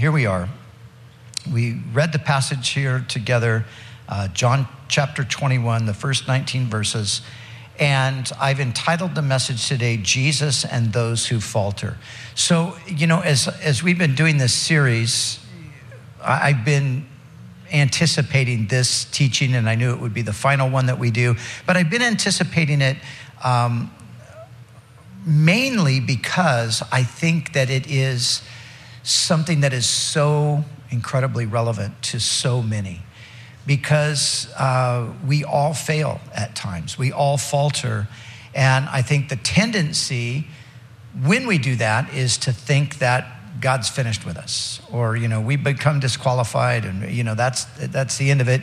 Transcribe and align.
here 0.00 0.10
we 0.10 0.24
are. 0.24 0.48
We 1.52 1.78
read 1.92 2.14
the 2.14 2.18
passage 2.18 2.70
here 2.70 3.04
together, 3.06 3.66
uh, 4.08 4.28
John 4.28 4.66
chapter 4.88 5.24
21, 5.24 5.84
the 5.84 5.92
first 5.92 6.26
19 6.26 6.68
verses. 6.68 7.20
And 7.78 8.32
I've 8.40 8.60
entitled 8.60 9.14
the 9.14 9.20
message 9.20 9.68
today, 9.68 9.98
Jesus 9.98 10.64
and 10.64 10.94
Those 10.94 11.26
Who 11.26 11.38
Falter. 11.38 11.98
So, 12.34 12.78
you 12.86 13.06
know, 13.06 13.20
as, 13.20 13.46
as 13.46 13.82
we've 13.82 13.98
been 13.98 14.14
doing 14.14 14.38
this 14.38 14.54
series, 14.54 15.38
I've 16.24 16.64
been 16.64 17.06
anticipating 17.70 18.68
this 18.68 19.04
teaching, 19.04 19.54
and 19.54 19.68
I 19.68 19.74
knew 19.74 19.92
it 19.92 20.00
would 20.00 20.14
be 20.14 20.22
the 20.22 20.32
final 20.32 20.70
one 20.70 20.86
that 20.86 20.98
we 20.98 21.10
do, 21.10 21.36
but 21.66 21.76
I've 21.76 21.90
been 21.90 22.00
anticipating 22.00 22.80
it 22.80 22.96
um, 23.44 23.90
mainly 25.26 26.00
because 26.00 26.82
I 26.90 27.02
think 27.02 27.52
that 27.52 27.68
it 27.68 27.86
is 27.86 28.40
something 29.02 29.60
that 29.60 29.72
is 29.72 29.88
so 29.88 30.64
incredibly 30.90 31.46
relevant 31.46 32.02
to 32.02 32.20
so 32.20 32.62
many 32.62 33.00
because 33.66 34.52
uh, 34.58 35.12
we 35.26 35.44
all 35.44 35.74
fail 35.74 36.20
at 36.34 36.56
times, 36.56 36.98
we 36.98 37.12
all 37.12 37.38
falter. 37.38 38.08
And 38.54 38.88
I 38.88 39.02
think 39.02 39.28
the 39.28 39.36
tendency 39.36 40.46
when 41.24 41.46
we 41.46 41.58
do 41.58 41.76
that 41.76 42.12
is 42.14 42.38
to 42.38 42.52
think 42.52 42.98
that 42.98 43.60
God's 43.60 43.88
finished 43.88 44.24
with 44.24 44.36
us, 44.36 44.80
or 44.90 45.16
you 45.16 45.28
know 45.28 45.40
we 45.40 45.56
become 45.56 46.00
disqualified, 46.00 46.84
and 46.84 47.10
you 47.10 47.24
know 47.24 47.34
that's 47.34 47.64
that's 47.78 48.16
the 48.16 48.30
end 48.30 48.40
of 48.40 48.48
it. 48.48 48.62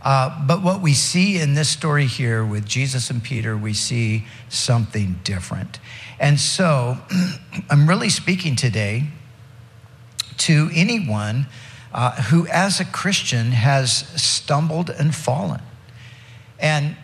Uh, 0.00 0.46
but 0.46 0.62
what 0.62 0.80
we 0.80 0.94
see 0.94 1.38
in 1.38 1.54
this 1.54 1.68
story 1.68 2.06
here 2.06 2.44
with 2.44 2.64
Jesus 2.64 3.10
and 3.10 3.22
Peter, 3.22 3.56
we 3.56 3.74
see 3.74 4.24
something 4.48 5.18
different. 5.24 5.80
And 6.20 6.38
so, 6.38 6.98
I'm 7.70 7.88
really 7.88 8.08
speaking 8.08 8.54
today 8.54 9.08
to 10.38 10.70
anyone 10.74 11.46
uh, 11.92 12.12
who, 12.22 12.46
as 12.48 12.80
a 12.80 12.84
Christian, 12.84 13.52
has 13.52 13.92
stumbled 14.20 14.90
and 14.90 15.14
fallen. 15.14 15.60
And 16.58 16.96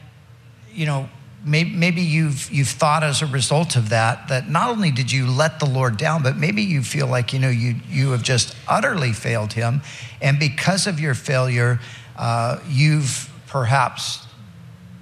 you 0.75 0.87
know, 0.87 1.09
maybe, 1.45 2.03
you've, 2.03 2.51
you've 2.51 2.69
thought 2.69 3.03
as 3.03 3.23
a 3.23 3.27
result 3.27 3.77
of 3.77 3.91
that, 3.91 4.29
that 4.29 4.49
not 4.49 4.71
only 4.71 4.91
did 4.91 5.13
you 5.13 5.27
let 5.27 5.61
the 5.61 5.67
Lord 5.67 5.97
down, 5.97 6.23
but 6.23 6.37
maybe 6.37 6.63
you 6.63 6.83
feel 6.83 7.07
like, 7.07 7.33
you 7.33 7.39
know, 7.39 7.51
you, 7.51 7.77
you 7.89 8.11
have 8.11 8.23
just 8.23 8.57
utterly 8.67 9.13
failed 9.13 9.53
him. 9.53 9.83
And 10.21 10.39
because 10.39 10.87
of 10.87 10.99
your 10.99 11.15
failure, 11.15 11.81
uh, 12.17 12.59
you've 12.69 13.31
perhaps 13.47 14.27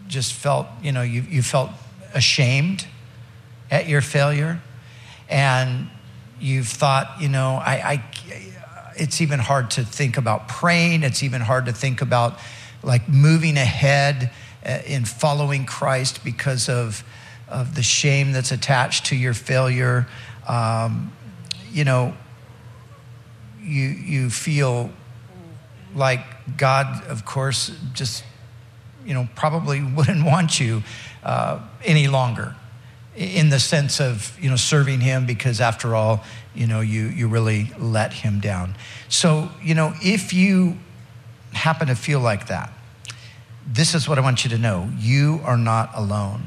just 0.08 0.33
felt, 0.34 0.67
you 0.83 0.92
know, 0.92 1.02
you, 1.02 1.22
you 1.22 1.42
felt 1.42 1.70
ashamed 2.12 2.86
at 3.70 3.89
your 3.89 4.00
failure. 4.00 4.61
And 5.28 5.89
you've 6.41 6.69
thought, 6.69 7.20
you 7.20 7.28
know, 7.28 7.55
I, 7.64 7.72
I, 7.72 8.05
it's 8.97 9.20
even 9.20 9.38
hard 9.38 9.70
to 9.72 9.84
think 9.84 10.16
about 10.16 10.48
praying. 10.48 11.02
It's 11.02 11.22
even 11.22 11.41
hard 11.41 11.66
to 11.66 11.72
think 11.72 12.02
about 12.02 12.39
like 12.83 13.08
moving 13.08 13.56
ahead 13.56 14.30
uh, 14.64 14.78
in 14.86 15.05
following 15.05 15.66
Christ 15.66 16.24
because 16.24 16.69
of, 16.69 17.05
of 17.48 17.74
the 17.74 17.83
shame 17.83 18.33
that's 18.33 18.52
attached 18.52 19.06
to 19.06 19.16
your 19.16 19.34
failure. 19.34 20.06
Um, 20.47 21.12
you 21.72 21.84
know, 21.84 22.14
you, 23.61 23.89
you 23.89 24.30
feel 24.30 24.91
like 25.94 26.20
God, 26.56 27.05
of 27.06 27.24
course, 27.24 27.70
just, 27.92 28.24
you 29.05 29.14
know, 29.14 29.28
probably 29.34 29.83
wouldn't 29.96 30.24
want 30.24 30.58
you 30.61 30.83
uh, 31.22 31.61
any 31.84 32.08
longer 32.08 32.56
in 33.14 33.50
the 33.50 33.61
sense 33.61 34.00
of, 34.00 34.36
you 34.41 34.48
know, 34.48 34.56
serving 34.56 35.00
him 35.00 35.27
because 35.27 35.61
after 35.61 35.94
all, 35.94 36.24
you 36.55 36.67
know, 36.67 36.81
you, 36.81 37.06
you 37.06 37.28
really 37.28 37.72
let 37.78 38.12
him 38.12 38.41
down. 38.41 38.75
So, 39.08 39.50
you 39.62 39.75
know, 39.75 39.95
if 40.03 40.33
you 40.33 40.78
happen 41.53 41.89
to 41.89 41.95
feel 41.95 42.20
like 42.20 42.48
that, 42.48 42.72
this 43.67 43.95
is 43.95 44.08
what 44.08 44.19
I 44.19 44.20
want 44.20 44.45
you 44.45 44.50
to 44.50 44.58
know 44.58 44.91
you 44.98 45.41
are 45.45 45.56
not 45.56 45.91
alone. 45.95 46.42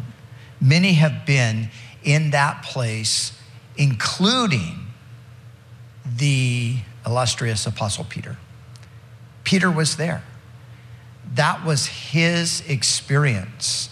Many 0.60 0.94
have 0.94 1.26
been 1.26 1.70
in 2.04 2.32
that 2.32 2.64
place, 2.64 3.38
including 3.78 4.88
the 6.06 6.78
illustrious 7.06 7.66
Apostle 7.66 8.06
Peter. 8.06 8.38
Peter 9.44 9.72
was 9.72 9.98
there. 9.98 10.24
That 11.34 11.66
was 11.66 11.88
his 11.88 12.62
experience. 12.68 13.90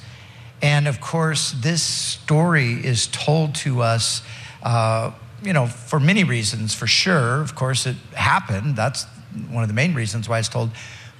And 0.61 0.87
of 0.87 1.01
course, 1.01 1.51
this 1.51 1.83
story 1.83 2.73
is 2.73 3.07
told 3.07 3.55
to 3.55 3.81
us, 3.81 4.21
uh, 4.61 5.11
you 5.43 5.53
know, 5.53 5.67
for 5.67 5.99
many 5.99 6.23
reasons, 6.23 6.73
for 6.73 6.87
sure. 6.87 7.41
Of 7.41 7.55
course, 7.55 7.85
it 7.85 7.95
happened. 8.13 8.75
That's 8.75 9.05
one 9.49 9.63
of 9.63 9.67
the 9.67 9.73
main 9.73 9.93
reasons 9.93 10.29
why 10.29 10.39
it's 10.39 10.49
told. 10.49 10.71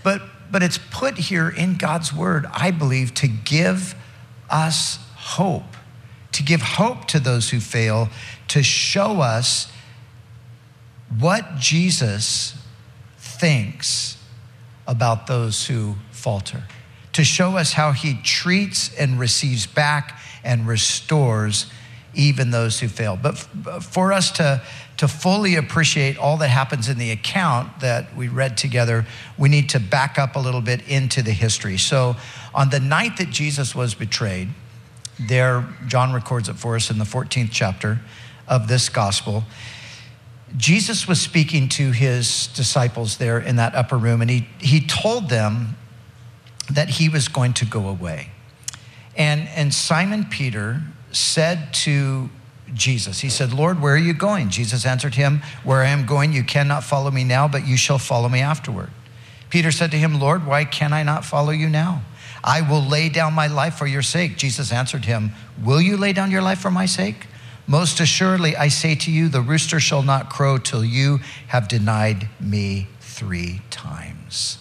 But 0.04 0.22
but 0.52 0.62
it's 0.62 0.78
put 0.92 1.18
here 1.18 1.50
in 1.50 1.78
God's 1.78 2.14
word, 2.14 2.46
I 2.54 2.70
believe, 2.70 3.16
to 3.16 3.28
give 3.28 3.96
us 4.52 5.00
hope, 5.16 5.76
to 6.34 6.44
give 6.44 6.62
hope 6.62 7.06
to 7.06 7.20
those 7.20 7.50
who 7.50 7.60
fail, 7.60 8.10
to 8.50 8.62
show 8.62 9.22
us 9.22 9.72
what 11.18 11.58
Jesus 11.58 12.56
thinks 13.18 14.18
about 14.86 15.26
those 15.26 15.66
who 15.66 15.96
falter, 16.12 16.64
to 17.14 17.24
show 17.24 17.58
us 17.58 17.74
how 17.74 17.92
he 17.92 18.20
treats 18.22 18.94
and 18.96 19.20
receives 19.20 19.66
back 19.66 20.20
and 20.44 20.68
restores 20.68 21.66
even 22.14 22.52
those 22.52 22.80
who 22.80 22.88
fail. 22.88 23.18
But 23.22 23.38
for 23.84 24.14
us 24.14 24.32
to 24.34 24.62
to 24.98 25.08
fully 25.08 25.56
appreciate 25.56 26.18
all 26.18 26.38
that 26.38 26.50
happens 26.50 26.88
in 26.88 26.98
the 26.98 27.12
account 27.12 27.80
that 27.80 28.16
we 28.16 28.28
read 28.28 28.58
together, 28.58 29.06
we 29.38 29.50
need 29.50 29.70
to 29.70 29.80
back 29.80 30.20
up 30.20 30.36
a 30.36 30.40
little 30.40 30.62
bit 30.62 30.88
into 30.88 31.22
the 31.22 31.32
history. 31.32 31.78
So, 31.78 32.16
on 32.54 32.70
the 32.70 32.80
night 32.80 33.18
that 33.18 33.30
Jesus 33.30 33.74
was 33.74 33.96
betrayed, 33.96 34.50
there, 35.20 35.68
John 35.88 36.14
records 36.14 36.48
it 36.50 36.56
for 36.56 36.76
us 36.76 36.90
in 36.90 37.00
the 37.00 37.06
14th 37.06 37.50
chapter 37.52 38.00
of 38.48 38.68
this 38.68 38.90
gospel. 38.90 39.44
Jesus 40.56 41.08
was 41.08 41.20
speaking 41.20 41.68
to 41.70 41.92
his 41.92 42.48
disciples 42.48 43.18
there 43.18 43.40
in 43.40 43.56
that 43.56 43.74
upper 43.74 43.98
room, 43.98 44.22
and 44.22 44.30
he, 44.30 44.48
he 44.60 44.86
told 44.86 45.30
them 45.30 45.76
that 46.72 46.90
he 46.90 47.10
was 47.10 47.28
going 47.28 47.54
to 47.54 47.66
go 47.66 47.88
away. 47.88 48.30
And, 49.18 49.48
and 49.50 49.74
Simon 49.74 50.26
Peter 50.26 50.82
said 51.14 51.74
to 51.74 52.30
Jesus. 52.74 53.20
He 53.20 53.30
said, 53.30 53.54
Lord, 53.54 53.82
where 53.82 53.94
are 53.94 53.98
you 53.98 54.14
going? 54.14 54.50
Jesus 54.50 54.86
answered 54.86 55.16
him, 55.16 55.42
Where 55.64 55.82
I 55.82 55.90
am 55.90 56.06
going, 56.06 56.34
you 56.34 56.44
cannot 56.44 56.84
follow 56.84 57.12
me 57.12 57.24
now, 57.24 57.48
but 57.48 57.68
you 57.68 57.78
shall 57.78 58.00
follow 58.00 58.30
me 58.30 58.42
afterward. 58.42 58.90
Peter 59.50 59.72
said 59.72 59.92
to 59.92 59.98
him, 59.98 60.20
Lord, 60.20 60.46
why 60.48 60.66
can 60.66 60.94
I 60.94 61.04
not 61.04 61.24
follow 61.24 61.52
you 61.52 61.70
now? 61.70 62.02
I 62.44 62.62
will 62.62 62.82
lay 62.82 63.10
down 63.10 63.34
my 63.34 63.48
life 63.48 63.76
for 63.76 63.88
your 63.88 64.02
sake. 64.02 64.38
Jesus 64.38 64.72
answered 64.72 65.06
him, 65.06 65.32
Will 65.64 65.80
you 65.80 65.96
lay 65.96 66.12
down 66.14 66.32
your 66.32 66.42
life 66.42 66.60
for 66.60 66.72
my 66.72 66.86
sake? 66.86 67.28
Most 67.68 68.00
assuredly, 68.00 68.58
I 68.58 68.68
say 68.68 68.96
to 68.96 69.12
you, 69.12 69.30
the 69.30 69.42
rooster 69.42 69.80
shall 69.80 70.04
not 70.04 70.30
crow 70.30 70.58
till 70.58 70.84
you 70.84 71.20
have 71.48 71.68
denied 71.68 72.28
me 72.40 72.88
three 73.00 73.62
times. 73.70 74.58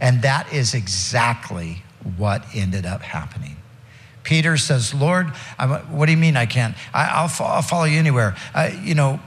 And 0.00 0.22
that 0.22 0.52
is 0.52 0.74
exactly 0.74 1.82
what 2.16 2.44
ended 2.54 2.86
up 2.86 3.02
happening. 3.02 3.56
Peter 4.26 4.56
says, 4.56 4.92
Lord, 4.92 5.32
I'm, 5.56 5.70
what 5.96 6.06
do 6.06 6.12
you 6.12 6.18
mean 6.18 6.36
I 6.36 6.46
can't? 6.46 6.76
I, 6.92 7.22
will 7.22 7.46
I'll 7.46 7.62
follow 7.62 7.84
you 7.84 7.96
anywhere. 7.96 8.34
Uh, 8.52 8.70
you 8.82 8.96
know, 8.96 9.20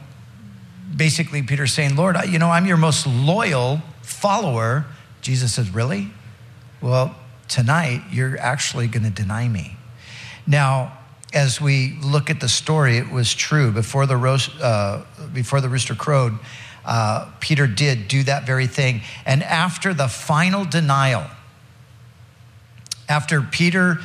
basically, 0.93 1.41
Peter's 1.41 1.71
saying, 1.71 1.95
Lord, 1.95 2.17
I, 2.17 2.25
you 2.25 2.37
know, 2.37 2.49
I'm 2.49 2.65
your 2.65 2.75
most 2.75 3.07
loyal 3.07 3.81
follower. 4.01 4.85
Jesus 5.21 5.53
says, 5.53 5.69
Really? 5.69 6.09
Well, 6.81 7.15
tonight, 7.47 8.01
you're 8.11 8.37
actually 8.39 8.87
going 8.87 9.03
to 9.03 9.09
deny 9.09 9.47
me. 9.47 9.77
Now, 10.45 10.97
as 11.33 11.61
we 11.61 11.97
look 12.03 12.29
at 12.29 12.41
the 12.41 12.49
story, 12.49 12.97
it 12.97 13.09
was 13.09 13.33
true. 13.33 13.71
Before 13.71 14.05
the, 14.05 14.17
roast, 14.17 14.51
uh, 14.61 15.03
before 15.33 15.61
the 15.61 15.69
rooster 15.69 15.95
crowed, 15.95 16.37
uh, 16.83 17.31
Peter 17.39 17.67
did 17.67 18.09
do 18.09 18.23
that 18.23 18.45
very 18.45 18.67
thing. 18.67 19.01
And 19.25 19.43
after 19.43 19.93
the 19.93 20.09
final 20.09 20.65
denial, 20.65 21.25
after 23.07 23.41
Peter 23.41 23.99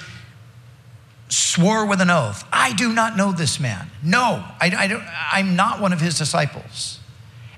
swore 1.34 1.86
with 1.86 2.00
an 2.00 2.10
oath, 2.10 2.44
I 2.52 2.72
do 2.72 2.92
not 2.92 3.16
know 3.16 3.32
this 3.32 3.58
man. 3.58 3.90
No, 4.02 4.44
I, 4.60 4.72
I 4.76 4.86
don't, 4.86 5.04
I'm 5.32 5.56
not 5.56 5.80
one 5.80 5.92
of 5.92 6.00
his 6.00 6.16
disciples. 6.16 7.00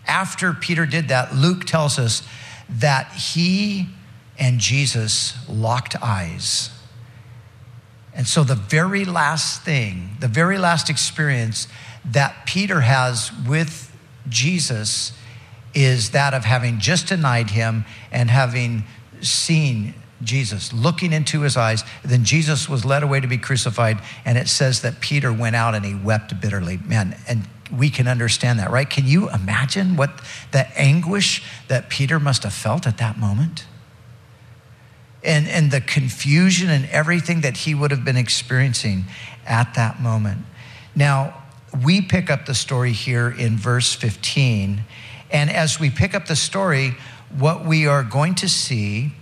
After 0.06 0.52
Peter 0.52 0.87
did 0.87 1.08
that, 1.08 1.34
Luke 1.34 1.64
tells 1.64 1.99
us 1.99 2.23
that 2.69 3.12
he 3.12 3.88
and 4.38 4.58
Jesus 4.58 5.37
locked 5.49 5.96
eyes. 6.02 6.70
And 8.14 8.26
so, 8.26 8.44
the 8.44 8.55
very 8.55 9.05
last 9.05 9.62
thing, 9.62 10.17
the 10.20 10.29
very 10.29 10.58
last 10.58 10.88
experience 10.88 11.69
that 12.05 12.46
Peter 12.46 12.81
has 12.81 13.31
with 13.46 13.94
Jesus 14.29 15.12
is 15.75 16.11
that 16.11 16.32
of 16.32 16.44
having 16.44 16.79
just 16.79 17.08
denied 17.08 17.50
him 17.50 17.84
and 18.11 18.31
having 18.31 18.84
seen 19.20 19.94
Jesus, 20.22 20.72
looking 20.72 21.12
into 21.12 21.42
his 21.42 21.56
eyes. 21.56 21.84
Then 22.02 22.24
Jesus 22.24 22.68
was 22.68 22.84
led 22.84 23.02
away 23.02 23.20
to 23.20 23.26
be 23.26 23.38
crucified, 23.38 23.98
and 24.24 24.38
it 24.38 24.48
says 24.48 24.82
that 24.82 25.00
Peter 25.00 25.32
went 25.32 25.56
out 25.56 25.74
and 25.74 25.84
he 25.84 25.94
wept 25.94 26.40
bitterly. 26.40 26.78
Man, 26.78 27.16
and 27.28 27.46
we 27.70 27.90
can 27.90 28.08
understand 28.08 28.58
that, 28.58 28.70
right? 28.70 28.88
Can 28.88 29.06
you 29.06 29.28
imagine 29.30 29.96
what 29.96 30.10
the 30.52 30.66
anguish 30.78 31.42
that 31.68 31.90
Peter 31.90 32.20
must 32.20 32.44
have 32.44 32.54
felt 32.54 32.86
at 32.86 32.98
that 32.98 33.18
moment? 33.18 33.66
And, 35.24 35.48
and 35.48 35.70
the 35.70 35.80
confusion 35.80 36.70
and 36.70 36.86
everything 36.86 37.40
that 37.40 37.56
he 37.58 37.74
would 37.74 37.90
have 37.90 38.04
been 38.04 38.16
experiencing 38.16 39.06
at 39.44 39.74
that 39.74 40.00
moment. 40.00 40.42
Now, 40.94 41.42
we 41.84 42.00
pick 42.00 42.30
up 42.30 42.46
the 42.46 42.54
story 42.54 42.92
here 42.92 43.28
in 43.28 43.56
verse 43.56 43.92
15. 43.92 44.84
And 45.30 45.50
as 45.50 45.80
we 45.80 45.90
pick 45.90 46.14
up 46.14 46.26
the 46.26 46.36
story, 46.36 46.94
what 47.36 47.66
we 47.66 47.86
are 47.86 48.04
going 48.04 48.36
to 48.36 48.48
see 48.48 49.12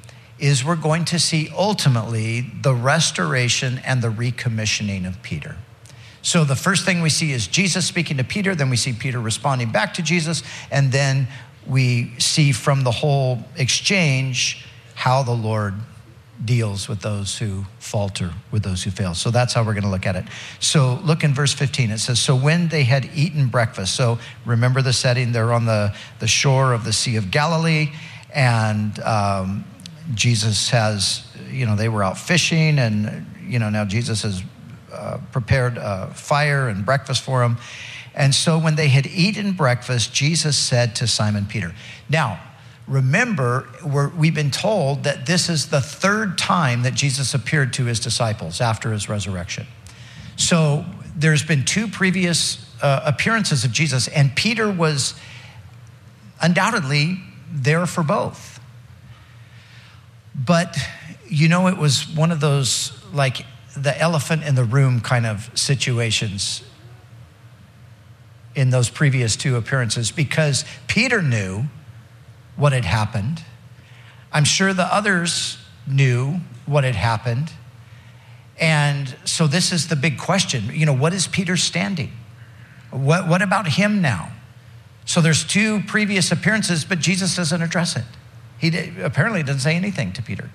is 0.44 0.62
we're 0.62 0.76
going 0.76 1.06
to 1.06 1.18
see 1.18 1.48
ultimately 1.56 2.42
the 2.60 2.74
restoration 2.74 3.80
and 3.82 4.02
the 4.02 4.08
recommissioning 4.08 5.06
of 5.06 5.22
Peter. 5.22 5.56
So 6.20 6.44
the 6.44 6.54
first 6.54 6.84
thing 6.84 7.00
we 7.00 7.08
see 7.08 7.32
is 7.32 7.46
Jesus 7.46 7.86
speaking 7.86 8.18
to 8.18 8.24
Peter, 8.24 8.54
then 8.54 8.68
we 8.68 8.76
see 8.76 8.92
Peter 8.92 9.18
responding 9.18 9.72
back 9.72 9.94
to 9.94 10.02
Jesus, 10.02 10.42
and 10.70 10.92
then 10.92 11.28
we 11.66 12.12
see 12.18 12.52
from 12.52 12.84
the 12.84 12.90
whole 12.90 13.38
exchange 13.56 14.66
how 14.94 15.22
the 15.22 15.32
Lord 15.32 15.76
deals 16.44 16.90
with 16.90 17.00
those 17.00 17.38
who 17.38 17.64
falter, 17.78 18.30
with 18.50 18.64
those 18.64 18.82
who 18.84 18.90
fail. 18.90 19.14
So 19.14 19.30
that's 19.30 19.54
how 19.54 19.64
we're 19.64 19.72
going 19.72 19.84
to 19.84 19.90
look 19.90 20.04
at 20.04 20.14
it. 20.14 20.26
So 20.60 21.00
look 21.04 21.24
in 21.24 21.32
verse 21.32 21.54
15. 21.54 21.90
It 21.90 22.00
says, 22.00 22.20
So 22.20 22.36
when 22.36 22.68
they 22.68 22.82
had 22.84 23.08
eaten 23.14 23.46
breakfast, 23.46 23.94
so 23.96 24.18
remember 24.44 24.82
the 24.82 24.92
setting, 24.92 25.32
they're 25.32 25.54
on 25.54 25.64
the, 25.64 25.94
the 26.18 26.28
shore 26.28 26.74
of 26.74 26.84
the 26.84 26.92
Sea 26.92 27.16
of 27.16 27.30
Galilee, 27.30 27.92
and 28.34 28.98
um, 29.00 29.64
Jesus 30.12 30.70
has, 30.70 31.26
you 31.50 31.64
know, 31.64 31.76
they 31.76 31.88
were 31.88 32.02
out 32.02 32.18
fishing, 32.18 32.78
and, 32.78 33.26
you 33.46 33.58
know, 33.58 33.70
now 33.70 33.84
Jesus 33.84 34.22
has 34.22 34.42
uh, 34.92 35.18
prepared 35.32 35.78
a 35.78 36.12
fire 36.14 36.68
and 36.68 36.84
breakfast 36.84 37.22
for 37.22 37.40
them. 37.40 37.56
And 38.14 38.34
so 38.34 38.58
when 38.58 38.76
they 38.76 38.88
had 38.88 39.06
eaten 39.06 39.52
breakfast, 39.52 40.12
Jesus 40.12 40.56
said 40.56 40.94
to 40.96 41.06
Simon 41.06 41.46
Peter, 41.46 41.74
Now, 42.08 42.40
remember, 42.86 43.68
we 44.16 44.28
have 44.28 44.34
been 44.34 44.50
told 44.50 45.04
that 45.04 45.26
this 45.26 45.48
is 45.48 45.70
the 45.70 45.80
third 45.80 46.38
time 46.38 46.82
that 46.82 46.94
Jesus 46.94 47.34
appeared 47.34 47.72
to 47.74 47.86
his 47.86 47.98
disciples 47.98 48.60
after 48.60 48.92
his 48.92 49.08
resurrection. 49.08 49.66
So 50.36 50.84
there's 51.16 51.42
been 51.42 51.64
two 51.64 51.88
previous 51.88 52.72
uh, 52.82 53.00
appearances 53.04 53.64
of 53.64 53.72
Jesus, 53.72 54.08
and 54.08 54.34
Peter 54.36 54.70
was 54.70 55.14
undoubtedly 56.40 57.18
there 57.52 57.86
for 57.86 58.02
both. 58.02 58.53
But 60.34 60.76
you 61.28 61.48
know, 61.48 61.68
it 61.68 61.76
was 61.76 62.08
one 62.08 62.30
of 62.30 62.40
those 62.40 62.92
like 63.12 63.44
the 63.76 63.98
elephant 64.00 64.44
in 64.44 64.54
the 64.54 64.64
room 64.64 65.00
kind 65.00 65.26
of 65.26 65.50
situations 65.58 66.62
in 68.54 68.70
those 68.70 68.88
previous 68.88 69.36
two 69.36 69.56
appearances 69.56 70.12
because 70.12 70.64
Peter 70.86 71.20
knew 71.20 71.64
what 72.56 72.72
had 72.72 72.84
happened. 72.84 73.42
I'm 74.32 74.44
sure 74.44 74.72
the 74.72 74.92
others 74.94 75.58
knew 75.86 76.40
what 76.66 76.84
had 76.84 76.94
happened. 76.94 77.50
And 78.58 79.16
so 79.24 79.46
this 79.46 79.72
is 79.72 79.88
the 79.88 79.96
big 79.96 80.18
question. 80.18 80.70
You 80.72 80.86
know, 80.86 80.94
what 80.94 81.12
is 81.12 81.26
Peter 81.26 81.56
standing? 81.56 82.12
What, 82.90 83.28
what 83.28 83.42
about 83.42 83.66
him 83.66 84.00
now? 84.00 84.32
So 85.04 85.20
there's 85.20 85.44
two 85.44 85.82
previous 85.82 86.30
appearances, 86.30 86.84
but 86.84 87.00
Jesus 87.00 87.34
doesn't 87.34 87.60
address 87.60 87.96
it. 87.96 88.04
He 88.64 88.70
did, 88.70 88.98
apparently 88.98 89.42
doesn't 89.42 89.60
say 89.60 89.76
anything 89.76 90.14
to 90.14 90.22
Peter. 90.22 90.48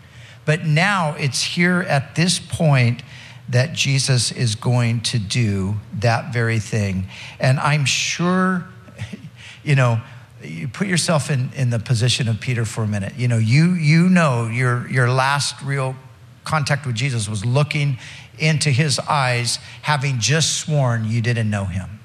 But 0.43 0.65
now 0.65 1.13
it's 1.19 1.43
here 1.43 1.81
at 1.81 2.15
this 2.15 2.39
point 2.39 3.03
that 3.49 3.73
Jesus 3.73 4.31
is 4.31 4.55
going 4.55 5.01
to 5.01 5.19
do 5.19 5.75
that 5.99 6.33
very 6.33 6.57
thing. 6.57 7.05
And 7.39 7.59
I'm 7.59 7.85
sure, 7.85 8.65
you 9.63 9.75
know, 9.75 10.01
you 10.43 10.67
put 10.67 10.87
yourself 10.87 11.29
in, 11.29 11.51
in 11.55 11.69
the 11.69 11.77
position 11.77 12.27
of 12.27 12.39
Peter 12.39 12.65
for 12.65 12.83
a 12.83 12.87
minute. 12.87 13.13
You 13.15 13.27
know, 13.27 13.37
you, 13.37 13.73
you 13.73 14.09
know 14.09 14.47
your, 14.47 14.89
your 14.89 15.11
last 15.11 15.61
real 15.61 15.95
contact 16.43 16.87
with 16.87 16.95
Jesus 16.95 17.29
was 17.29 17.45
looking 17.45 17.99
into 18.39 18.71
his 18.71 18.97
eyes, 18.97 19.59
having 19.83 20.17
just 20.17 20.57
sworn 20.61 21.05
you 21.05 21.21
didn't 21.21 21.51
know 21.51 21.65
him. 21.65 21.99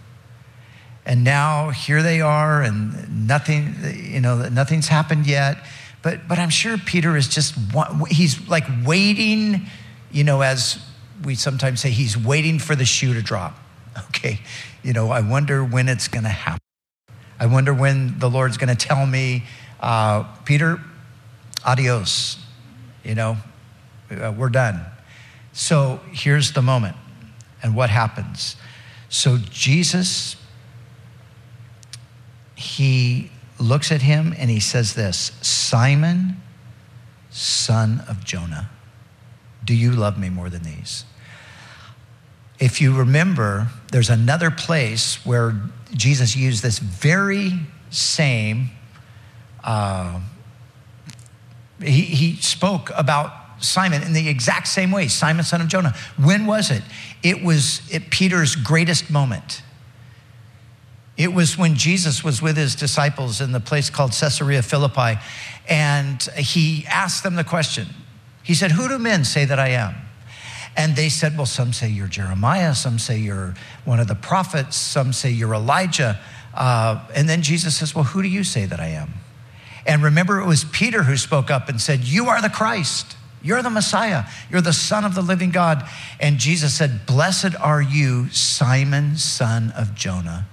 And 1.06 1.24
now 1.24 1.70
here 1.70 2.02
they 2.02 2.20
are, 2.20 2.60
and 2.60 3.26
nothing, 3.26 3.74
you 3.94 4.20
know, 4.20 4.50
nothing's 4.50 4.88
happened 4.88 5.26
yet. 5.26 5.64
But, 6.04 6.28
but 6.28 6.38
I'm 6.38 6.50
sure 6.50 6.76
Peter 6.76 7.16
is 7.16 7.28
just, 7.28 7.54
he's 8.10 8.46
like 8.46 8.64
waiting, 8.84 9.62
you 10.12 10.22
know, 10.22 10.42
as 10.42 10.78
we 11.24 11.34
sometimes 11.34 11.80
say, 11.80 11.88
he's 11.88 12.14
waiting 12.14 12.58
for 12.58 12.76
the 12.76 12.84
shoe 12.84 13.14
to 13.14 13.22
drop. 13.22 13.58
Okay, 14.08 14.40
you 14.82 14.92
know, 14.92 15.10
I 15.10 15.20
wonder 15.20 15.64
when 15.64 15.88
it's 15.88 16.08
going 16.08 16.24
to 16.24 16.28
happen. 16.28 16.60
I 17.40 17.46
wonder 17.46 17.72
when 17.72 18.18
the 18.18 18.28
Lord's 18.28 18.58
going 18.58 18.74
to 18.74 18.86
tell 18.86 19.06
me, 19.06 19.44
uh, 19.80 20.24
Peter, 20.44 20.78
adios. 21.64 22.38
You 23.02 23.14
know, 23.14 23.38
uh, 24.10 24.32
we're 24.36 24.50
done. 24.50 24.84
So 25.52 26.00
here's 26.10 26.52
the 26.52 26.62
moment. 26.62 26.96
And 27.62 27.74
what 27.74 27.88
happens? 27.88 28.56
So 29.08 29.38
Jesus, 29.38 30.36
he 32.56 33.30
looks 33.58 33.92
at 33.92 34.02
him 34.02 34.34
and 34.36 34.50
he 34.50 34.60
says 34.60 34.94
this 34.94 35.32
Simon, 35.42 36.40
son 37.30 38.02
of 38.08 38.24
Jonah, 38.24 38.70
do 39.64 39.74
you 39.74 39.92
love 39.92 40.18
me 40.18 40.28
more 40.28 40.50
than 40.50 40.62
these? 40.62 41.04
If 42.58 42.80
you 42.80 42.96
remember, 42.96 43.68
there's 43.90 44.10
another 44.10 44.50
place 44.50 45.24
where 45.26 45.60
Jesus 45.92 46.36
used 46.36 46.62
this 46.62 46.78
very 46.78 47.52
same, 47.90 48.70
uh, 49.62 50.20
he, 51.82 52.02
he 52.02 52.36
spoke 52.36 52.90
about 52.96 53.32
Simon 53.58 54.02
in 54.02 54.12
the 54.12 54.28
exact 54.28 54.68
same 54.68 54.90
way 54.90 55.08
Simon, 55.08 55.44
son 55.44 55.60
of 55.60 55.68
Jonah. 55.68 55.94
When 56.16 56.46
was 56.46 56.70
it? 56.70 56.82
It 57.22 57.42
was 57.42 57.80
at 57.92 58.10
Peter's 58.10 58.54
greatest 58.54 59.10
moment. 59.10 59.62
It 61.16 61.32
was 61.32 61.56
when 61.56 61.76
Jesus 61.76 62.24
was 62.24 62.42
with 62.42 62.56
his 62.56 62.74
disciples 62.74 63.40
in 63.40 63.52
the 63.52 63.60
place 63.60 63.88
called 63.88 64.12
Caesarea 64.12 64.62
Philippi, 64.62 65.20
and 65.68 66.20
he 66.36 66.84
asked 66.88 67.22
them 67.22 67.36
the 67.36 67.44
question. 67.44 67.86
He 68.42 68.54
said, 68.54 68.72
Who 68.72 68.88
do 68.88 68.98
men 68.98 69.24
say 69.24 69.44
that 69.44 69.58
I 69.58 69.68
am? 69.68 69.94
And 70.76 70.96
they 70.96 71.08
said, 71.08 71.36
Well, 71.36 71.46
some 71.46 71.72
say 71.72 71.88
you're 71.88 72.08
Jeremiah, 72.08 72.74
some 72.74 72.98
say 72.98 73.18
you're 73.18 73.54
one 73.84 74.00
of 74.00 74.08
the 74.08 74.14
prophets, 74.14 74.76
some 74.76 75.12
say 75.12 75.30
you're 75.30 75.54
Elijah. 75.54 76.18
Uh, 76.52 77.04
and 77.14 77.28
then 77.28 77.42
Jesus 77.42 77.76
says, 77.76 77.94
Well, 77.94 78.04
who 78.04 78.22
do 78.22 78.28
you 78.28 78.44
say 78.44 78.66
that 78.66 78.80
I 78.80 78.88
am? 78.88 79.14
And 79.86 80.02
remember, 80.02 80.40
it 80.40 80.46
was 80.46 80.64
Peter 80.64 81.02
who 81.02 81.16
spoke 81.16 81.50
up 81.50 81.68
and 81.68 81.80
said, 81.80 82.04
You 82.04 82.26
are 82.28 82.40
the 82.42 82.48
Christ. 82.48 83.16
You're 83.42 83.62
the 83.62 83.70
Messiah. 83.70 84.24
You're 84.50 84.62
the 84.62 84.72
Son 84.72 85.04
of 85.04 85.14
the 85.14 85.20
living 85.20 85.50
God. 85.50 85.86
And 86.18 86.38
Jesus 86.38 86.74
said, 86.74 87.04
Blessed 87.06 87.54
are 87.60 87.82
you, 87.82 88.30
Simon, 88.30 89.16
son 89.16 89.70
of 89.76 89.94
Jonah, 89.94 90.46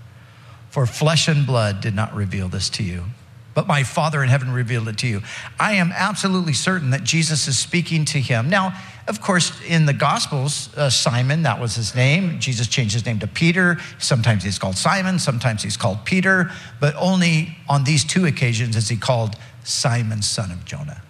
for 0.72 0.86
flesh 0.88 1.28
and 1.28 1.46
blood 1.46 1.82
did 1.82 1.94
not 1.94 2.16
reveal 2.16 2.48
this 2.48 2.70
to 2.72 2.84
you 2.84 3.06
but 3.54 3.68
my 3.68 3.84
Father 3.84 4.24
in 4.24 4.30
heaven 4.30 4.52
revealed 4.52 4.88
it 4.88 4.98
to 5.00 5.08
you. 5.08 5.22
I 5.60 5.74
am 5.74 5.92
absolutely 5.94 6.54
certain 6.54 6.92
that 6.92 7.04
Jesus 7.04 7.48
is 7.48 7.58
speaking 7.58 8.06
to 8.06 8.20
him. 8.20 8.50
Now, 8.50 8.74
of 9.08 9.22
course, 9.22 9.52
in 9.68 9.86
the 9.86 9.94
Gospels, 9.94 10.76
uh, 10.78 10.90
Simon, 10.90 11.44
that 11.44 11.60
was 11.60 11.76
his 11.76 11.94
name. 11.94 12.40
Jesus 12.40 12.68
changed 12.68 12.94
his 12.94 13.06
name 13.06 13.20
to 13.20 13.28
Peter. 13.28 13.78
Sometimes 13.98 14.44
he's 14.44 14.58
called 14.58 14.78
Simon, 14.78 15.20
sometimes 15.20 15.64
he's 15.64 15.78
called 15.78 16.06
Peter, 16.06 16.52
but 16.80 16.96
only 16.96 17.58
on 17.68 17.84
these 17.84 18.06
two 18.06 18.26
occasions 18.26 18.76
is 18.76 18.88
he 18.88 18.98
called 18.98 19.36
Simon, 19.64 20.22
son 20.22 20.52
of 20.52 20.64
Jonah. 20.64 21.02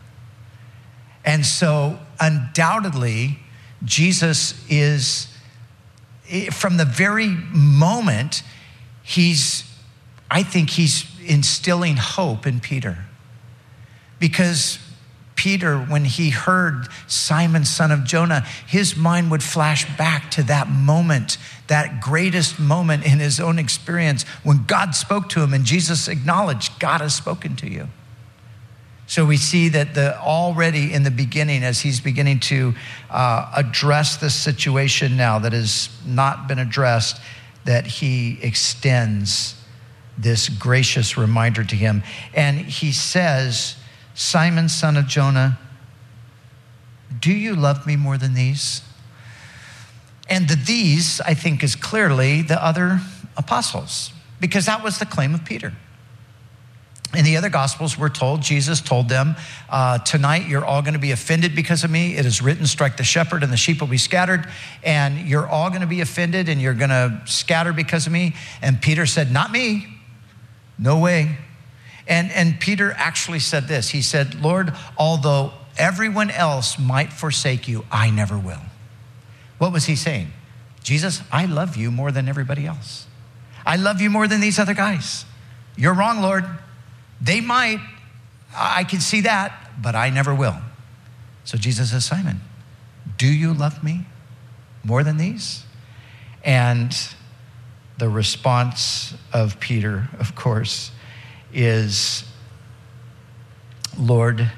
And 1.23 1.45
so, 1.45 1.99
undoubtedly, 2.19 3.37
Jesus 3.83 4.65
is, 4.67 5.27
from 6.51 6.77
the 6.77 6.85
very 6.85 7.27
moment, 7.27 8.41
he's, 9.11 9.63
I 10.29 10.43
think 10.43 10.71
he's 10.71 11.05
instilling 11.25 11.97
hope 11.97 12.47
in 12.47 12.59
Peter. 12.59 13.05
Because 14.19 14.79
Peter, 15.35 15.79
when 15.79 16.05
he 16.05 16.29
heard 16.29 16.87
Simon, 17.07 17.65
son 17.65 17.91
of 17.91 18.03
Jonah, 18.03 18.45
his 18.67 18.95
mind 18.95 19.31
would 19.31 19.41
flash 19.41 19.85
back 19.97 20.29
to 20.31 20.43
that 20.43 20.69
moment, 20.69 21.37
that 21.67 21.99
greatest 21.99 22.59
moment 22.59 23.03
in 23.05 23.19
his 23.19 23.39
own 23.39 23.57
experience 23.57 24.23
when 24.43 24.65
God 24.65 24.93
spoke 24.93 25.29
to 25.29 25.41
him 25.41 25.53
and 25.53 25.65
Jesus 25.65 26.07
acknowledged, 26.07 26.79
God 26.79 27.01
has 27.01 27.15
spoken 27.15 27.55
to 27.55 27.67
you. 27.67 27.87
So 29.07 29.25
we 29.25 29.35
see 29.35 29.67
that 29.69 29.95
the 29.95 30.17
already 30.21 30.93
in 30.93 31.03
the 31.03 31.11
beginning, 31.11 31.63
as 31.63 31.81
he's 31.81 31.99
beginning 31.99 32.39
to 32.41 32.73
uh, 33.09 33.51
address 33.55 34.17
this 34.17 34.35
situation 34.35 35.17
now 35.17 35.39
that 35.39 35.53
has 35.53 35.89
not 36.05 36.47
been 36.47 36.59
addressed, 36.59 37.19
that 37.65 37.85
he 37.85 38.39
extends 38.41 39.55
this 40.17 40.49
gracious 40.49 41.17
reminder 41.17 41.63
to 41.63 41.75
him. 41.75 42.03
And 42.33 42.59
he 42.59 42.91
says, 42.91 43.75
Simon, 44.13 44.69
son 44.69 44.97
of 44.97 45.07
Jonah, 45.07 45.57
do 47.19 47.31
you 47.31 47.55
love 47.55 47.85
me 47.85 47.95
more 47.95 48.17
than 48.17 48.33
these? 48.33 48.81
And 50.29 50.47
the 50.47 50.55
these, 50.55 51.19
I 51.21 51.33
think, 51.33 51.63
is 51.63 51.75
clearly 51.75 52.41
the 52.41 52.63
other 52.63 53.01
apostles 53.35 54.11
because 54.39 54.65
that 54.65 54.83
was 54.83 54.97
the 54.97 55.05
claim 55.05 55.33
of 55.33 55.43
Peter. 55.45 55.73
In 57.13 57.25
the 57.25 57.35
other 57.35 57.49
gospels, 57.49 57.97
we're 57.97 58.09
told, 58.09 58.41
Jesus 58.41 58.79
told 58.79 59.09
them, 59.09 59.35
uh, 59.69 59.99
Tonight 59.99 60.47
you're 60.47 60.63
all 60.63 60.81
going 60.81 60.93
to 60.93 60.99
be 60.99 61.11
offended 61.11 61.55
because 61.55 61.83
of 61.83 61.91
me. 61.91 62.15
It 62.15 62.25
is 62.25 62.41
written, 62.41 62.65
Strike 62.65 62.95
the 62.95 63.03
shepherd, 63.03 63.43
and 63.43 63.51
the 63.51 63.57
sheep 63.57 63.81
will 63.81 63.87
be 63.87 63.97
scattered. 63.97 64.47
And 64.81 65.27
you're 65.27 65.45
all 65.45 65.69
going 65.69 65.81
to 65.81 65.87
be 65.87 65.99
offended, 65.99 66.47
and 66.47 66.61
you're 66.61 66.73
going 66.73 66.89
to 66.89 67.21
scatter 67.25 67.73
because 67.73 68.07
of 68.07 68.13
me. 68.13 68.33
And 68.61 68.81
Peter 68.81 69.05
said, 69.05 69.29
Not 69.29 69.51
me. 69.51 69.87
No 70.79 70.99
way. 70.99 71.37
And, 72.07 72.31
and 72.31 72.59
Peter 72.59 72.93
actually 72.93 73.39
said 73.39 73.67
this 73.67 73.89
He 73.89 74.01
said, 74.01 74.41
Lord, 74.41 74.73
although 74.97 75.51
everyone 75.77 76.29
else 76.29 76.79
might 76.79 77.11
forsake 77.11 77.67
you, 77.67 77.85
I 77.91 78.09
never 78.09 78.37
will. 78.37 78.61
What 79.57 79.73
was 79.73 79.85
he 79.85 79.95
saying? 79.95 80.31
Jesus, 80.81 81.21
I 81.31 81.45
love 81.45 81.75
you 81.75 81.91
more 81.91 82.11
than 82.11 82.27
everybody 82.27 82.65
else. 82.65 83.05
I 83.65 83.75
love 83.75 84.01
you 84.01 84.09
more 84.09 84.27
than 84.27 84.41
these 84.41 84.57
other 84.57 84.73
guys. 84.73 85.25
You're 85.75 85.93
wrong, 85.93 86.21
Lord. 86.21 86.45
They 87.21 87.39
might, 87.39 87.79
I 88.55 88.83
can 88.83 88.99
see 88.99 89.21
that, 89.21 89.71
but 89.81 89.95
I 89.95 90.09
never 90.09 90.33
will. 90.33 90.57
So 91.43 91.57
Jesus 91.57 91.91
says, 91.91 92.05
Simon, 92.05 92.41
do 93.17 93.27
you 93.27 93.53
love 93.53 93.83
me 93.83 94.05
more 94.83 95.03
than 95.03 95.17
these? 95.17 95.63
And 96.43 96.95
the 97.97 98.09
response 98.09 99.13
of 99.31 99.59
Peter, 99.59 100.09
of 100.19 100.35
course, 100.35 100.91
is, 101.53 102.23
Lord, 103.97 104.51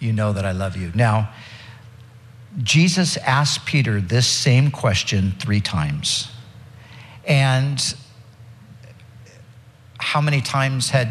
you 0.00 0.12
know 0.12 0.32
that 0.32 0.44
I 0.44 0.52
love 0.52 0.76
you. 0.76 0.92
Now, 0.94 1.32
Jesus 2.62 3.16
asked 3.16 3.64
Peter 3.64 4.00
this 4.00 4.26
same 4.26 4.70
question 4.70 5.34
three 5.38 5.60
times. 5.60 6.28
And 7.26 7.82
how 10.04 10.20
many 10.20 10.40
times 10.40 10.90
had 10.90 11.08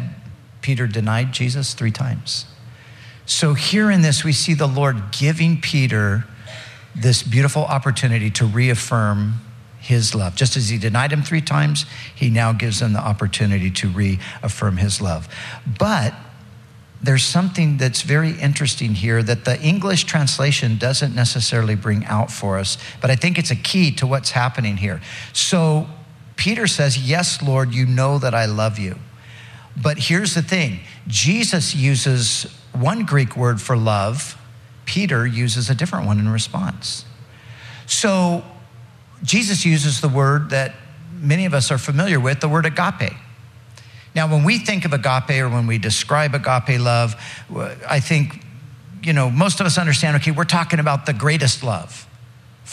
Peter 0.62 0.86
denied 0.86 1.32
Jesus? 1.32 1.74
Three 1.74 1.90
times. 1.90 2.46
So, 3.26 3.54
here 3.54 3.90
in 3.90 4.02
this, 4.02 4.22
we 4.22 4.32
see 4.32 4.54
the 4.54 4.68
Lord 4.68 4.96
giving 5.10 5.60
Peter 5.60 6.24
this 6.94 7.22
beautiful 7.22 7.64
opportunity 7.64 8.30
to 8.30 8.46
reaffirm 8.46 9.40
his 9.80 10.14
love. 10.14 10.36
Just 10.36 10.56
as 10.56 10.68
he 10.68 10.78
denied 10.78 11.12
him 11.12 11.22
three 11.22 11.40
times, 11.40 11.86
he 12.14 12.30
now 12.30 12.52
gives 12.52 12.80
him 12.80 12.92
the 12.92 13.00
opportunity 13.00 13.70
to 13.70 13.88
reaffirm 13.88 14.76
his 14.76 15.00
love. 15.00 15.28
But 15.78 16.14
there's 17.02 17.24
something 17.24 17.76
that's 17.76 18.02
very 18.02 18.30
interesting 18.38 18.94
here 18.94 19.22
that 19.22 19.44
the 19.44 19.60
English 19.60 20.04
translation 20.04 20.78
doesn't 20.78 21.14
necessarily 21.14 21.74
bring 21.74 22.04
out 22.06 22.30
for 22.30 22.58
us, 22.58 22.78
but 23.00 23.10
I 23.10 23.16
think 23.16 23.38
it's 23.38 23.50
a 23.50 23.56
key 23.56 23.90
to 23.96 24.06
what's 24.06 24.30
happening 24.30 24.78
here. 24.78 25.02
So 25.32 25.88
Peter 26.36 26.66
says, 26.66 26.98
Yes, 26.98 27.42
Lord, 27.42 27.72
you 27.72 27.86
know 27.86 28.18
that 28.18 28.34
I 28.34 28.46
love 28.46 28.78
you. 28.78 28.98
But 29.76 29.98
here's 29.98 30.34
the 30.34 30.42
thing 30.42 30.80
Jesus 31.06 31.74
uses 31.74 32.44
one 32.72 33.04
Greek 33.04 33.36
word 33.36 33.60
for 33.60 33.76
love, 33.76 34.36
Peter 34.84 35.26
uses 35.26 35.70
a 35.70 35.74
different 35.74 36.06
one 36.06 36.18
in 36.18 36.28
response. 36.28 37.04
So 37.86 38.44
Jesus 39.22 39.64
uses 39.64 40.00
the 40.00 40.08
word 40.08 40.50
that 40.50 40.74
many 41.12 41.46
of 41.46 41.54
us 41.54 41.70
are 41.70 41.78
familiar 41.78 42.20
with, 42.20 42.40
the 42.40 42.48
word 42.48 42.66
agape. 42.66 43.12
Now, 44.14 44.30
when 44.30 44.44
we 44.44 44.58
think 44.58 44.84
of 44.84 44.92
agape 44.92 45.40
or 45.40 45.48
when 45.48 45.66
we 45.66 45.78
describe 45.78 46.34
agape 46.34 46.80
love, 46.80 47.16
I 47.88 48.00
think, 48.00 48.44
you 49.02 49.12
know, 49.12 49.30
most 49.30 49.60
of 49.60 49.66
us 49.66 49.76
understand 49.76 50.16
okay, 50.16 50.30
we're 50.30 50.44
talking 50.44 50.78
about 50.78 51.06
the 51.06 51.12
greatest 51.12 51.64
love. 51.64 52.06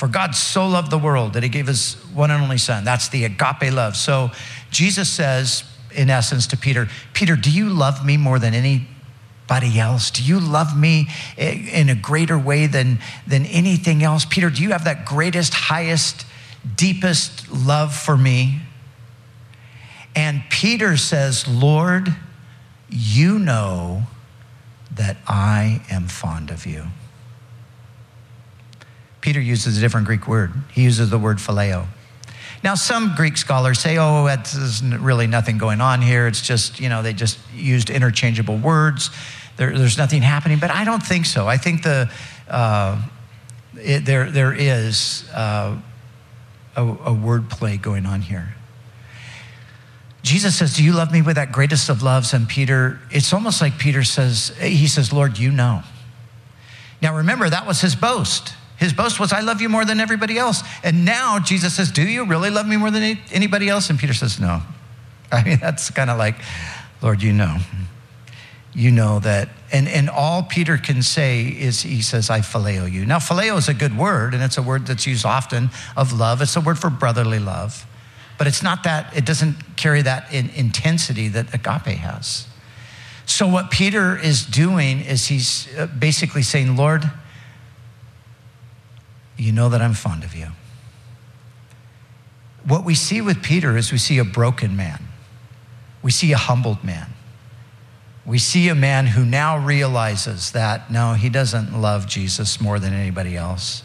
For 0.02 0.08
God 0.08 0.34
so 0.34 0.68
loved 0.68 0.90
the 0.90 0.98
world 0.98 1.34
that 1.34 1.44
he 1.44 1.50
gave 1.50 1.68
his 1.68 1.94
one 2.12 2.32
and 2.32 2.42
only 2.42 2.58
son. 2.58 2.84
That's 2.84 3.10
the 3.10 3.24
agape 3.24 3.72
love. 3.72 3.96
So 3.96 4.32
Jesus 4.72 5.08
says, 5.08 5.64
in 5.92 6.10
essence, 6.10 6.48
to 6.48 6.58
Peter, 6.58 6.88
Peter, 7.14 7.36
do 7.36 7.52
you 7.52 7.70
love 7.70 8.04
me 8.04 8.18
more 8.18 8.40
than 8.40 8.56
anybody 8.56 9.80
else? 9.80 10.10
Do 10.10 10.24
you 10.24 10.40
love 10.40 10.76
me 10.76 11.08
in 11.38 11.88
a 11.88 11.94
greater 11.94 12.40
way 12.40 12.66
than, 12.66 12.98
than 13.28 13.46
anything 13.46 14.02
else? 14.02 14.26
Peter, 14.26 14.50
do 14.50 14.64
you 14.64 14.72
have 14.72 14.86
that 14.86 15.06
greatest, 15.06 15.54
highest, 15.54 16.26
deepest 16.76 17.52
love 17.52 17.94
for 17.96 18.18
me? 18.18 18.62
And 20.16 20.42
Peter 20.50 20.98
says, 20.98 21.48
Lord, 21.48 22.16
you 22.90 23.38
know 23.38 24.08
that 24.96 25.18
I 25.28 25.84
am 25.92 26.08
fond 26.08 26.50
of 26.50 26.66
you. 26.66 26.88
Peter 29.22 29.40
uses 29.40 29.78
a 29.78 29.82
different 29.82 30.08
Greek 30.08 30.28
word. 30.28 30.52
He 30.72 30.84
uses 30.84 31.10
the 31.10 31.20
word 31.20 31.38
phileo. 31.38 31.86
Now, 32.64 32.76
some 32.76 33.14
Greek 33.16 33.38
scholars 33.38 33.80
say, 33.80 33.98
oh, 33.98 34.26
there's 34.26 34.84
really 34.84 35.28
nothing 35.28 35.58
going 35.58 35.82
on 35.82 36.02
here. 36.02 36.28
It's 36.28 36.42
just, 36.42 36.80
you 36.80 36.90
know, 36.90 37.02
they 37.02 37.14
just 37.14 37.40
used 37.56 37.90
interchangeable 37.90 38.58
words. 38.58 39.10
There, 39.58 39.76
there's 39.76 39.98
nothing 39.98 40.22
happening. 40.22 40.60
But 40.60 40.70
I 40.70 40.84
don't 40.84 41.02
think 41.02 41.26
so. 41.26 41.48
I 41.48 41.58
think 41.58 41.84
the, 41.84 42.12
uh, 42.48 43.02
it, 43.80 44.06
there, 44.06 44.30
there 44.30 44.54
is 44.54 45.28
uh, 45.34 45.76
a, 46.76 46.84
a 46.84 47.14
word 47.14 47.50
play 47.50 47.78
going 47.78 48.06
on 48.06 48.22
here. 48.22 48.54
Jesus 50.22 50.56
says, 50.56 50.76
Do 50.76 50.84
you 50.84 50.94
love 50.94 51.12
me 51.12 51.24
with 51.24 51.38
that 51.38 51.52
greatest 51.52 51.90
of 51.90 52.04
loves? 52.04 52.34
And 52.34 52.48
Peter, 52.48 53.00
it's 53.10 53.34
almost 53.34 53.60
like 53.60 53.80
Peter 53.80 54.04
says, 54.04 54.56
He 54.60 54.88
says, 54.88 55.12
Lord, 55.12 55.40
you 55.40 55.52
know. 55.52 55.82
Now 57.02 57.18
remember, 57.18 57.50
that 57.50 57.66
was 57.66 57.82
his 57.82 57.96
boast. 57.96 58.54
His 58.82 58.92
boast 58.92 59.18
was, 59.18 59.32
I 59.32 59.40
love 59.40 59.62
you 59.62 59.70
more 59.70 59.86
than 59.86 60.02
everybody 60.02 60.38
else. 60.38 60.62
And 60.84 61.06
now 61.06 61.40
Jesus 61.40 61.74
says, 61.74 61.90
Do 61.90 62.02
you 62.02 62.26
really 62.26 62.50
love 62.50 62.68
me 62.68 62.76
more 62.76 62.92
than 62.92 63.18
anybody 63.32 63.70
else? 63.70 63.90
And 63.90 63.98
Peter 63.98 64.14
says, 64.14 64.42
No. 64.42 64.62
I 65.32 65.44
mean, 65.46 65.60
that's 65.62 65.90
kind 65.90 66.10
of 66.10 66.18
like, 66.18 66.36
Lord, 67.02 67.22
you 67.22 67.32
know. 67.32 67.58
You 68.74 68.92
know 68.92 69.20
that. 69.20 69.50
And, 69.72 69.88
and 69.88 70.10
all 70.10 70.44
Peter 70.44 70.78
can 70.78 71.02
say 71.02 71.44
is, 71.46 71.82
He 71.84 72.02
says, 72.02 72.30
I 72.30 72.40
phileo 72.40 72.92
you. 72.92 73.06
Now, 73.06 73.20
phileo 73.20 73.58
is 73.58 73.70
a 73.70 73.74
good 73.74 73.98
word, 73.98 74.34
and 74.34 74.44
it's 74.44 74.58
a 74.58 74.62
word 74.62 74.88
that's 74.88 75.08
used 75.08 75.26
often 75.26 75.70
of 75.96 76.12
love. 76.12 76.42
It's 76.42 76.58
a 76.58 76.62
word 76.62 76.78
for 76.78 76.90
brotherly 76.90 77.40
love 77.40 77.86
but 78.42 78.48
it's 78.48 78.64
not 78.64 78.86
that, 78.86 79.16
it 79.16 79.24
doesn't 79.24 79.78
carry 79.78 80.02
that 80.02 80.34
in 80.34 80.50
intensity 80.56 81.28
that 81.28 81.54
agape 81.54 81.96
has. 82.00 82.48
So, 83.28 83.48
what 83.48 83.70
Peter 83.70 84.18
is 84.18 84.44
doing 84.44 85.02
is 85.02 85.28
he's 85.28 85.68
uh, 85.78 85.86
basically 85.86 86.42
saying, 86.42 86.76
Lord, 86.76 87.04
you 89.42 89.52
know 89.52 89.70
that 89.70 89.82
I'm 89.82 89.94
fond 89.94 90.24
of 90.24 90.36
you. 90.36 90.48
What 92.66 92.86
we 92.86 92.94
see 92.94 93.22
with 93.22 93.42
Peter 93.42 93.76
is 93.76 93.92
we 93.92 93.98
see 93.98 94.20
a 94.20 94.24
broken 94.24 94.76
man, 94.76 95.02
we 96.02 96.12
see 96.12 96.32
a 96.32 96.38
humbled 96.38 96.84
man. 96.84 97.08
We 98.24 98.38
see 98.38 98.70
a 98.70 98.76
man 98.76 99.08
who 99.08 99.26
now 99.26 99.58
realizes 99.58 100.52
that 100.52 100.92
no, 100.92 101.14
he 101.14 101.28
doesn't 101.28 101.74
love 101.74 102.08
Jesus 102.08 102.62
more 102.62 102.78
than 102.78 102.94
anybody 102.94 103.36
else. 103.36 103.82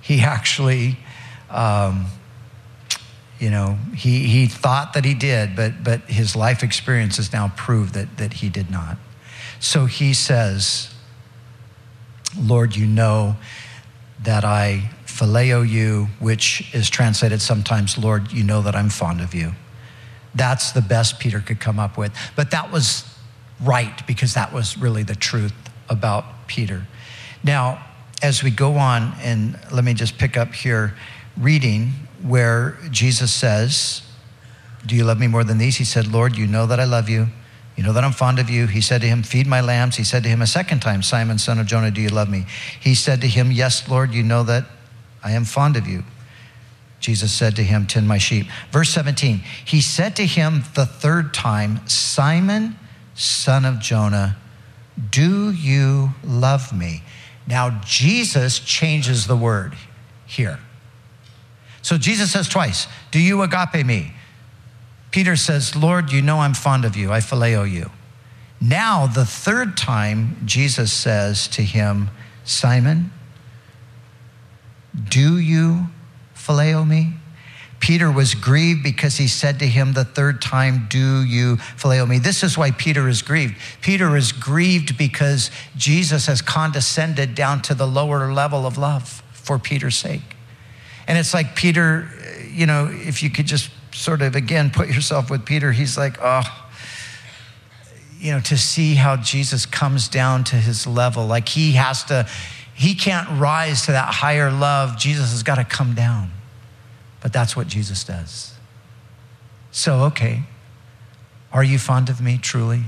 He 0.00 0.20
actually 0.20 0.96
um, 1.50 2.06
you 3.38 3.50
know, 3.50 3.78
he, 3.94 4.26
he 4.26 4.46
thought 4.46 4.94
that 4.94 5.04
he 5.04 5.14
did, 5.14 5.54
but, 5.54 5.84
but 5.84 6.02
his 6.02 6.34
life 6.34 6.62
experience 6.62 7.18
has 7.18 7.32
now 7.32 7.52
proved 7.56 7.94
that, 7.94 8.16
that 8.16 8.34
he 8.34 8.48
did 8.48 8.70
not. 8.70 8.96
So 9.60 9.86
he 9.86 10.12
says, 10.12 10.92
Lord, 12.38 12.74
you 12.74 12.86
know 12.86 13.36
that 14.22 14.44
I 14.44 14.90
phileo 15.06 15.68
you, 15.68 16.08
which 16.18 16.72
is 16.74 16.88
translated 16.88 17.40
sometimes, 17.40 17.98
Lord, 17.98 18.32
you 18.32 18.44
know 18.44 18.62
that 18.62 18.74
I'm 18.74 18.88
fond 18.88 19.20
of 19.20 19.34
you. 19.34 19.52
That's 20.34 20.72
the 20.72 20.82
best 20.82 21.18
Peter 21.18 21.40
could 21.40 21.60
come 21.60 21.78
up 21.78 21.96
with. 21.96 22.14
But 22.36 22.50
that 22.52 22.70
was 22.70 23.04
right 23.60 24.06
because 24.06 24.34
that 24.34 24.52
was 24.52 24.78
really 24.78 25.02
the 25.02 25.16
truth 25.16 25.54
about 25.88 26.46
Peter. 26.46 26.86
Now, 27.42 27.84
as 28.22 28.42
we 28.42 28.50
go 28.50 28.76
on, 28.76 29.14
and 29.22 29.58
let 29.72 29.84
me 29.84 29.94
just 29.94 30.18
pick 30.18 30.36
up 30.36 30.52
here 30.52 30.94
reading 31.36 31.92
where 32.22 32.78
Jesus 32.90 33.32
says, 33.32 34.02
Do 34.86 34.96
you 34.96 35.04
love 35.04 35.18
me 35.18 35.28
more 35.28 35.44
than 35.44 35.58
these? 35.58 35.76
He 35.76 35.84
said, 35.84 36.06
Lord, 36.06 36.36
you 36.36 36.46
know 36.46 36.66
that 36.66 36.80
I 36.80 36.84
love 36.84 37.08
you. 37.08 37.28
You 37.78 37.84
know 37.84 37.92
that 37.92 38.02
I'm 38.02 38.10
fond 38.10 38.40
of 38.40 38.50
you. 38.50 38.66
He 38.66 38.80
said 38.80 39.02
to 39.02 39.06
him, 39.06 39.22
Feed 39.22 39.46
my 39.46 39.60
lambs. 39.60 39.94
He 39.94 40.02
said 40.02 40.24
to 40.24 40.28
him 40.28 40.42
a 40.42 40.48
second 40.48 40.80
time, 40.80 41.00
Simon, 41.00 41.38
son 41.38 41.60
of 41.60 41.66
Jonah, 41.66 41.92
do 41.92 42.00
you 42.00 42.08
love 42.08 42.28
me? 42.28 42.44
He 42.80 42.92
said 42.96 43.20
to 43.20 43.28
him, 43.28 43.52
Yes, 43.52 43.88
Lord, 43.88 44.12
you 44.12 44.24
know 44.24 44.42
that 44.42 44.64
I 45.22 45.30
am 45.30 45.44
fond 45.44 45.76
of 45.76 45.86
you. 45.86 46.02
Jesus 46.98 47.32
said 47.32 47.54
to 47.54 47.62
him, 47.62 47.86
Tend 47.86 48.08
my 48.08 48.18
sheep. 48.18 48.48
Verse 48.72 48.90
17, 48.90 49.44
he 49.64 49.80
said 49.80 50.16
to 50.16 50.26
him 50.26 50.64
the 50.74 50.86
third 50.86 51.32
time, 51.32 51.86
Simon, 51.86 52.76
son 53.14 53.64
of 53.64 53.78
Jonah, 53.78 54.36
do 55.10 55.52
you 55.52 56.10
love 56.24 56.76
me? 56.76 57.04
Now, 57.46 57.80
Jesus 57.84 58.58
changes 58.58 59.28
the 59.28 59.36
word 59.36 59.76
here. 60.26 60.58
So 61.82 61.96
Jesus 61.96 62.32
says 62.32 62.48
twice, 62.48 62.88
Do 63.12 63.20
you 63.20 63.40
agape 63.42 63.86
me? 63.86 64.14
Peter 65.18 65.34
says, 65.34 65.74
Lord, 65.74 66.12
you 66.12 66.22
know 66.22 66.38
I'm 66.38 66.54
fond 66.54 66.84
of 66.84 66.96
you. 66.96 67.10
I 67.10 67.18
phileo 67.18 67.68
you. 67.68 67.90
Now, 68.60 69.08
the 69.08 69.24
third 69.24 69.76
time, 69.76 70.40
Jesus 70.44 70.92
says 70.92 71.48
to 71.48 71.62
him, 71.62 72.10
Simon, 72.44 73.10
do 75.08 75.36
you 75.36 75.86
phileo 76.36 76.86
me? 76.86 77.14
Peter 77.80 78.12
was 78.12 78.36
grieved 78.36 78.84
because 78.84 79.16
he 79.16 79.26
said 79.26 79.58
to 79.58 79.66
him 79.66 79.92
the 79.92 80.04
third 80.04 80.40
time, 80.40 80.86
Do 80.88 81.24
you 81.24 81.56
phileo 81.56 82.06
me? 82.06 82.20
This 82.20 82.44
is 82.44 82.56
why 82.56 82.70
Peter 82.70 83.08
is 83.08 83.20
grieved. 83.20 83.56
Peter 83.80 84.16
is 84.16 84.30
grieved 84.30 84.96
because 84.96 85.50
Jesus 85.76 86.26
has 86.26 86.40
condescended 86.40 87.34
down 87.34 87.60
to 87.62 87.74
the 87.74 87.88
lower 87.88 88.32
level 88.32 88.66
of 88.66 88.78
love 88.78 89.20
for 89.32 89.58
Peter's 89.58 89.96
sake. 89.96 90.36
And 91.08 91.18
it's 91.18 91.34
like 91.34 91.56
Peter, 91.56 92.08
you 92.52 92.66
know, 92.66 92.88
if 92.88 93.20
you 93.20 93.30
could 93.30 93.46
just 93.46 93.70
sort 93.98 94.22
of 94.22 94.36
again 94.36 94.70
put 94.70 94.88
yourself 94.88 95.30
with 95.30 95.44
Peter, 95.44 95.72
he's 95.72 95.98
like, 95.98 96.18
Oh, 96.22 96.42
you 98.18 98.32
know, 98.32 98.40
to 98.40 98.56
see 98.56 98.94
how 98.94 99.16
Jesus 99.16 99.66
comes 99.66 100.08
down 100.08 100.44
to 100.44 100.56
his 100.56 100.86
level. 100.86 101.26
Like 101.26 101.48
he 101.48 101.72
has 101.72 102.04
to, 102.04 102.28
he 102.74 102.94
can't 102.94 103.28
rise 103.38 103.86
to 103.86 103.92
that 103.92 104.12
higher 104.14 104.50
love. 104.50 104.96
Jesus 104.98 105.30
has 105.30 105.42
got 105.42 105.56
to 105.56 105.64
come 105.64 105.94
down. 105.94 106.30
But 107.20 107.32
that's 107.32 107.56
what 107.56 107.66
Jesus 107.66 108.04
does. 108.04 108.54
So, 109.70 110.04
okay, 110.04 110.44
are 111.52 111.64
you 111.64 111.78
fond 111.78 112.08
of 112.08 112.20
me 112.20 112.38
truly? 112.38 112.82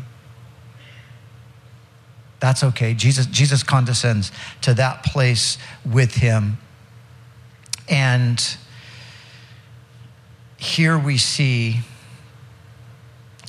That's 2.40 2.64
okay. 2.64 2.94
Jesus, 2.94 3.26
Jesus 3.26 3.62
condescends 3.62 4.32
to 4.62 4.74
that 4.74 5.04
place 5.04 5.58
with 5.84 6.14
him. 6.14 6.58
And 7.88 8.56
here 10.60 10.98
we 10.98 11.16
see 11.16 11.80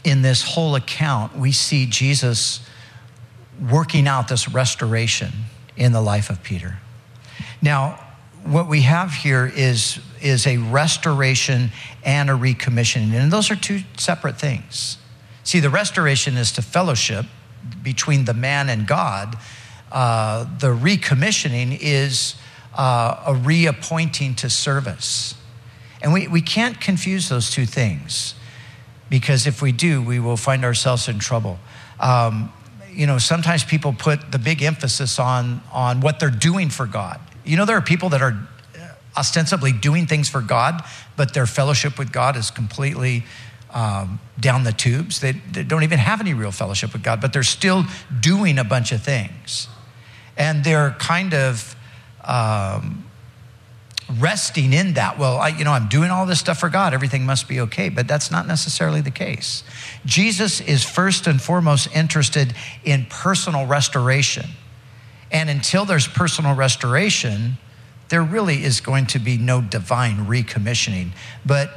in 0.04 0.22
this 0.22 0.42
whole 0.42 0.76
account, 0.76 1.38
we 1.38 1.52
see 1.52 1.86
Jesus 1.86 2.66
working 3.70 4.08
out 4.08 4.30
this 4.30 4.50
restoration 4.50 5.32
in 5.76 5.92
the 5.92 6.02
life 6.02 6.30
of 6.30 6.42
Peter. 6.42 6.80
Now, 7.62 8.00
what 8.44 8.68
we 8.68 8.82
have 8.82 9.12
here 9.12 9.52
is, 9.54 10.00
is 10.22 10.48
a 10.48 10.58
restoration 10.58 11.72
and 12.04 12.30
a 12.30 12.34
recommissioning, 12.34 13.14
and 13.14 13.32
those 13.32 13.52
are 13.52 13.56
two 13.56 13.82
separate 13.98 14.40
things. 14.40 14.98
See, 15.44 15.60
the 15.60 15.70
restoration 15.70 16.38
is 16.38 16.54
to 16.54 16.62
fellowship 16.62 17.26
between 17.84 18.24
the 18.24 18.34
man 18.34 18.70
and 18.70 18.88
God. 18.88 19.38
Uh, 19.92 20.46
the 20.60 20.74
recommissioning 20.74 21.78
is 21.80 22.36
uh, 22.76 23.22
a 23.28 23.36
reappointing 23.36 24.36
to 24.36 24.50
service. 24.50 25.36
And 26.02 26.14
we, 26.14 26.28
we 26.28 26.42
can't 26.42 26.80
confuse 26.80 27.30
those 27.30 27.52
two 27.52 27.66
things 27.66 28.36
because 29.10 29.46
if 29.46 29.62
we 29.62 29.72
do, 29.72 30.02
we 30.02 30.20
will 30.20 30.38
find 30.38 30.64
ourselves 30.64 31.08
in 31.08 31.20
trouble. 31.20 31.60
Um, 32.00 32.52
you 32.92 33.06
know, 33.06 33.18
sometimes 33.18 33.64
people 33.64 33.94
put 33.94 34.32
the 34.32 34.40
big 34.40 34.64
emphasis 34.64 35.20
on, 35.20 35.62
on 35.72 36.02
what 36.02 36.20
they're 36.20 36.30
doing 36.30 36.70
for 36.70 36.86
God. 36.86 37.20
You 37.46 37.58
know, 37.58 37.66
there 37.66 37.78
are 37.78 37.82
people 37.82 38.10
that 38.10 38.22
are 38.22 38.48
ostensibly 39.18 39.72
doing 39.72 40.08
things 40.08 40.30
for 40.30 40.42
God, 40.42 40.84
but 41.18 41.34
their 41.34 41.46
fellowship 41.46 41.98
with 41.98 42.12
God 42.12 42.38
is 42.38 42.52
completely 42.52 43.24
um, 43.74 44.20
down 44.40 44.64
the 44.64 44.72
tubes. 44.72 45.20
They, 45.20 45.34
they, 45.34 45.64
don't 45.64 45.84
even 45.84 46.00
have 46.00 46.20
any 46.20 46.34
real 46.34 46.52
fellowship 46.52 46.94
with 46.94 47.04
God, 47.04 47.22
but 47.22 47.34
they're 47.34 47.44
still 47.44 47.86
doing 48.20 48.58
a 48.58 48.64
bunch 48.64 48.92
of 48.92 49.02
things. 49.02 49.68
And 50.38 50.64
they're 50.64 50.92
kind 51.00 51.34
of 51.34 51.76
um, 52.24 53.06
resting 54.20 54.74
in 54.74 54.94
that. 54.94 55.18
Well, 55.18 55.38
I, 55.38 55.50
you 55.50 55.64
know, 55.64 55.72
I'm 55.72 55.88
doing 55.88 56.12
all 56.12 56.26
this 56.26 56.40
stuff 56.40 56.60
for 56.60 56.70
God. 56.70 56.94
Everything 56.94 57.26
must 57.26 57.48
be 57.48 57.60
okay. 57.62 57.90
But 57.90 58.08
that's 58.08 58.32
not 58.32 58.48
necessarily 58.48 59.02
the 59.02 59.12
case. 59.12 59.64
Jesus 60.06 60.62
is 60.62 60.84
first 60.84 61.28
and 61.28 61.42
foremost 61.42 61.88
interested 61.96 62.54
in 62.84 63.06
personal 63.10 63.66
restoration. 63.66 64.46
And 65.32 65.50
until 65.50 65.86
there's 65.86 66.08
personal 66.08 66.56
restoration, 66.56 67.58
there 68.10 68.24
really 68.24 68.64
is 68.64 68.82
going 68.82 69.06
to 69.08 69.20
be 69.20 69.38
no 69.38 69.62
divine 69.62 70.26
recommissioning. 70.26 71.12
But 71.46 71.72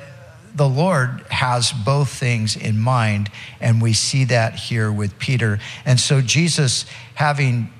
the 0.54 0.68
Lord 0.68 1.24
has 1.30 1.72
both 1.72 2.10
things 2.10 2.56
in 2.56 2.78
mind, 2.78 3.30
and 3.60 3.82
we 3.82 3.92
see 3.92 4.24
that 4.24 4.54
here 4.54 4.90
with 4.90 5.18
Peter. 5.18 5.58
And 5.84 5.98
so, 5.98 6.20
Jesus, 6.20 6.86
having 7.14 7.72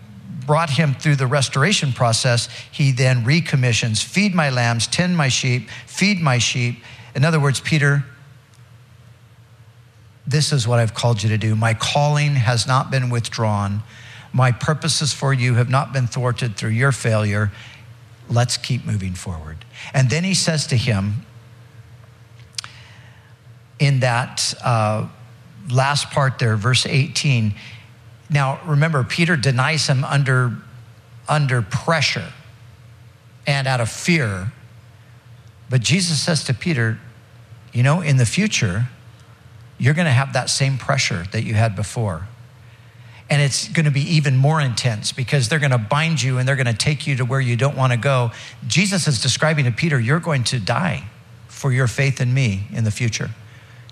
brought 0.46 0.70
him 0.70 0.94
through 0.94 1.16
the 1.16 1.26
restoration 1.26 1.92
process, 1.92 2.48
he 2.70 2.92
then 2.92 3.24
recommissions 3.24 4.02
feed 4.02 4.34
my 4.34 4.50
lambs, 4.50 4.86
tend 4.86 5.16
my 5.16 5.28
sheep, 5.28 5.68
feed 5.86 6.20
my 6.20 6.38
sheep. 6.38 6.82
In 7.14 7.24
other 7.24 7.40
words, 7.40 7.60
Peter, 7.60 8.04
this 10.26 10.52
is 10.52 10.66
what 10.66 10.78
I've 10.78 10.94
called 10.94 11.22
you 11.22 11.28
to 11.28 11.38
do. 11.38 11.54
My 11.54 11.74
calling 11.74 12.34
has 12.34 12.66
not 12.66 12.90
been 12.90 13.10
withdrawn. 13.10 13.82
My 14.32 14.52
purposes 14.52 15.12
for 15.12 15.32
you 15.32 15.54
have 15.54 15.68
not 15.68 15.92
been 15.92 16.06
thwarted 16.06 16.56
through 16.56 16.70
your 16.70 16.92
failure. 16.92 17.52
Let's 18.28 18.56
keep 18.56 18.84
moving 18.84 19.14
forward. 19.14 19.64
And 19.92 20.08
then 20.10 20.24
he 20.24 20.34
says 20.34 20.66
to 20.68 20.76
him, 20.76 21.26
in 23.78 24.00
that 24.00 24.54
uh, 24.64 25.08
last 25.70 26.10
part 26.10 26.38
there, 26.38 26.56
verse 26.56 26.86
18, 26.86 27.54
now, 28.30 28.60
remember, 28.64 29.04
Peter 29.04 29.36
denies 29.36 29.86
him 29.86 30.04
under, 30.04 30.56
under 31.28 31.62
pressure 31.62 32.32
and 33.46 33.66
out 33.66 33.80
of 33.80 33.90
fear. 33.90 34.52
But 35.68 35.82
Jesus 35.82 36.20
says 36.20 36.44
to 36.44 36.54
Peter, 36.54 36.98
You 37.72 37.82
know, 37.82 38.00
in 38.00 38.16
the 38.16 38.26
future, 38.26 38.88
you're 39.78 39.94
going 39.94 40.06
to 40.06 40.12
have 40.12 40.32
that 40.32 40.48
same 40.48 40.78
pressure 40.78 41.24
that 41.32 41.44
you 41.44 41.54
had 41.54 41.76
before. 41.76 42.26
And 43.30 43.40
it's 43.40 43.68
going 43.68 43.86
to 43.86 43.90
be 43.90 44.02
even 44.02 44.36
more 44.36 44.60
intense 44.60 45.10
because 45.10 45.48
they're 45.48 45.58
going 45.58 45.70
to 45.70 45.78
bind 45.78 46.22
you 46.22 46.38
and 46.38 46.46
they're 46.46 46.56
going 46.56 46.66
to 46.66 46.74
take 46.74 47.06
you 47.06 47.16
to 47.16 47.24
where 47.24 47.40
you 47.40 47.56
don't 47.56 47.76
want 47.76 47.92
to 47.92 47.98
go. 47.98 48.32
Jesus 48.66 49.08
is 49.08 49.20
describing 49.20 49.64
to 49.64 49.72
Peter, 49.72 49.98
You're 49.98 50.20
going 50.20 50.44
to 50.44 50.58
die 50.58 51.04
for 51.48 51.72
your 51.72 51.86
faith 51.86 52.20
in 52.20 52.32
me 52.32 52.66
in 52.72 52.84
the 52.84 52.90
future. 52.90 53.30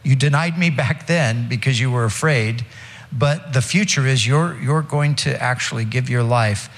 You 0.03 0.17
denied 0.17 0.59
me 0.59 0.71
back 0.71 1.07
then 1.07 1.49
because 1.49 1.79
you 1.79 1.91
were 1.91 2.05
afraid 2.05 2.65
but 3.13 3.53
the 3.53 3.63
future 3.63 4.07
is 4.07 4.27
you're, 4.27 4.59
you're 4.61 4.83
going 4.83 5.15
to 5.17 5.43
actually 5.43 5.85
give 5.85 6.09
your 6.09 6.23
life, 6.23 6.71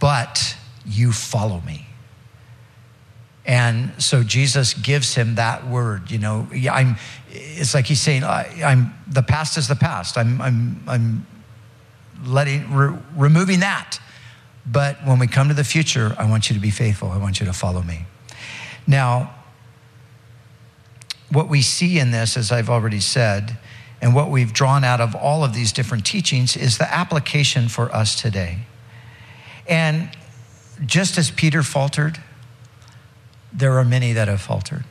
but 0.00 0.56
you 0.84 1.12
follow 1.12 1.60
me. 1.60 1.86
And 3.46 3.92
so 4.02 4.22
Jesus 4.22 4.74
gives 4.74 5.14
him 5.14 5.36
that 5.36 5.66
word, 5.66 6.10
you 6.10 6.18
know, 6.18 6.46
I'm, 6.70 6.96
it's 7.30 7.72
like 7.72 7.86
he's 7.86 8.00
saying, 8.00 8.24
I, 8.24 8.46
am 8.60 8.92
the 9.06 9.22
past 9.22 9.56
is 9.56 9.68
the 9.68 9.76
past. 9.76 10.18
I'm, 10.18 10.40
I'm, 10.42 10.82
I'm 10.86 11.26
letting, 12.26 12.70
re- 12.74 12.98
removing 13.16 13.60
that. 13.60 13.98
But 14.66 14.98
when 15.06 15.18
we 15.18 15.26
come 15.26 15.48
to 15.48 15.54
the 15.54 15.64
future, 15.64 16.14
I 16.18 16.28
want 16.28 16.50
you 16.50 16.54
to 16.54 16.60
be 16.60 16.70
faithful. 16.70 17.10
I 17.10 17.16
want 17.16 17.40
you 17.40 17.46
to 17.46 17.54
follow 17.54 17.82
me. 17.82 18.04
Now, 18.86 19.34
what 21.30 21.48
we 21.48 21.62
see 21.62 21.98
in 21.98 22.10
this, 22.10 22.36
as 22.36 22.52
I've 22.52 22.68
already 22.68 23.00
said, 23.00 23.56
and 24.00 24.14
what 24.14 24.30
we've 24.30 24.52
drawn 24.52 24.84
out 24.84 25.00
of 25.00 25.14
all 25.14 25.44
of 25.44 25.54
these 25.54 25.72
different 25.72 26.06
teachings 26.06 26.56
is 26.56 26.78
the 26.78 26.92
application 26.92 27.68
for 27.68 27.92
us 27.94 28.20
today. 28.20 28.58
And 29.68 30.10
just 30.86 31.18
as 31.18 31.30
Peter 31.30 31.62
faltered, 31.62 32.18
there 33.52 33.78
are 33.78 33.84
many 33.84 34.12
that 34.12 34.28
have 34.28 34.40
faltered 34.40 34.84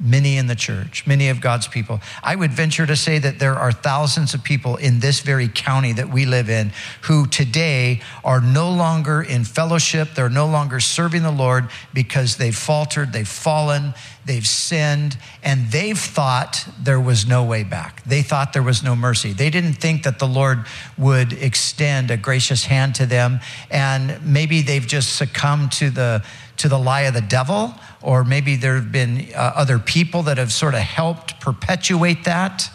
many 0.00 0.36
in 0.36 0.46
the 0.46 0.54
church, 0.54 1.06
many 1.06 1.28
of 1.28 1.40
God's 1.40 1.66
people. 1.66 2.00
I 2.22 2.36
would 2.36 2.52
venture 2.52 2.86
to 2.86 2.96
say 2.96 3.18
that 3.18 3.38
there 3.38 3.54
are 3.54 3.72
thousands 3.72 4.34
of 4.34 4.44
people 4.44 4.76
in 4.76 5.00
this 5.00 5.20
very 5.20 5.48
county 5.48 5.92
that 5.94 6.08
we 6.08 6.24
live 6.24 6.48
in 6.48 6.72
who 7.02 7.26
today 7.26 8.00
are 8.24 8.40
no 8.40 8.70
longer 8.70 9.22
in 9.22 9.44
fellowship. 9.44 10.10
They're 10.14 10.28
no 10.28 10.46
longer 10.46 10.80
serving 10.80 11.22
the 11.22 11.32
Lord 11.32 11.68
because 11.92 12.36
they've 12.36 12.56
faltered, 12.56 13.12
they've 13.12 13.26
fallen, 13.26 13.94
they've 14.24 14.46
sinned, 14.46 15.18
and 15.42 15.70
they've 15.72 15.98
thought 15.98 16.68
there 16.80 17.00
was 17.00 17.26
no 17.26 17.42
way 17.44 17.64
back. 17.64 18.04
They 18.04 18.22
thought 18.22 18.52
there 18.52 18.62
was 18.62 18.84
no 18.84 18.94
mercy. 18.94 19.32
They 19.32 19.50
didn't 19.50 19.74
think 19.74 20.04
that 20.04 20.18
the 20.18 20.28
Lord 20.28 20.66
would 20.96 21.32
extend 21.32 22.10
a 22.10 22.16
gracious 22.16 22.66
hand 22.66 22.94
to 22.96 23.06
them, 23.06 23.40
and 23.70 24.24
maybe 24.24 24.62
they've 24.62 24.86
just 24.86 25.16
succumbed 25.16 25.72
to 25.72 25.90
the 25.90 26.22
to 26.58 26.68
the 26.68 26.78
lie 26.78 27.02
of 27.02 27.14
the 27.14 27.20
devil, 27.20 27.74
or 28.02 28.24
maybe 28.24 28.56
there 28.56 28.74
have 28.74 28.92
been 28.92 29.28
uh, 29.34 29.52
other 29.54 29.78
people 29.78 30.22
that 30.24 30.38
have 30.38 30.52
sort 30.52 30.74
of 30.74 30.80
helped 30.80 31.40
perpetuate 31.40 32.24
that. 32.24 32.70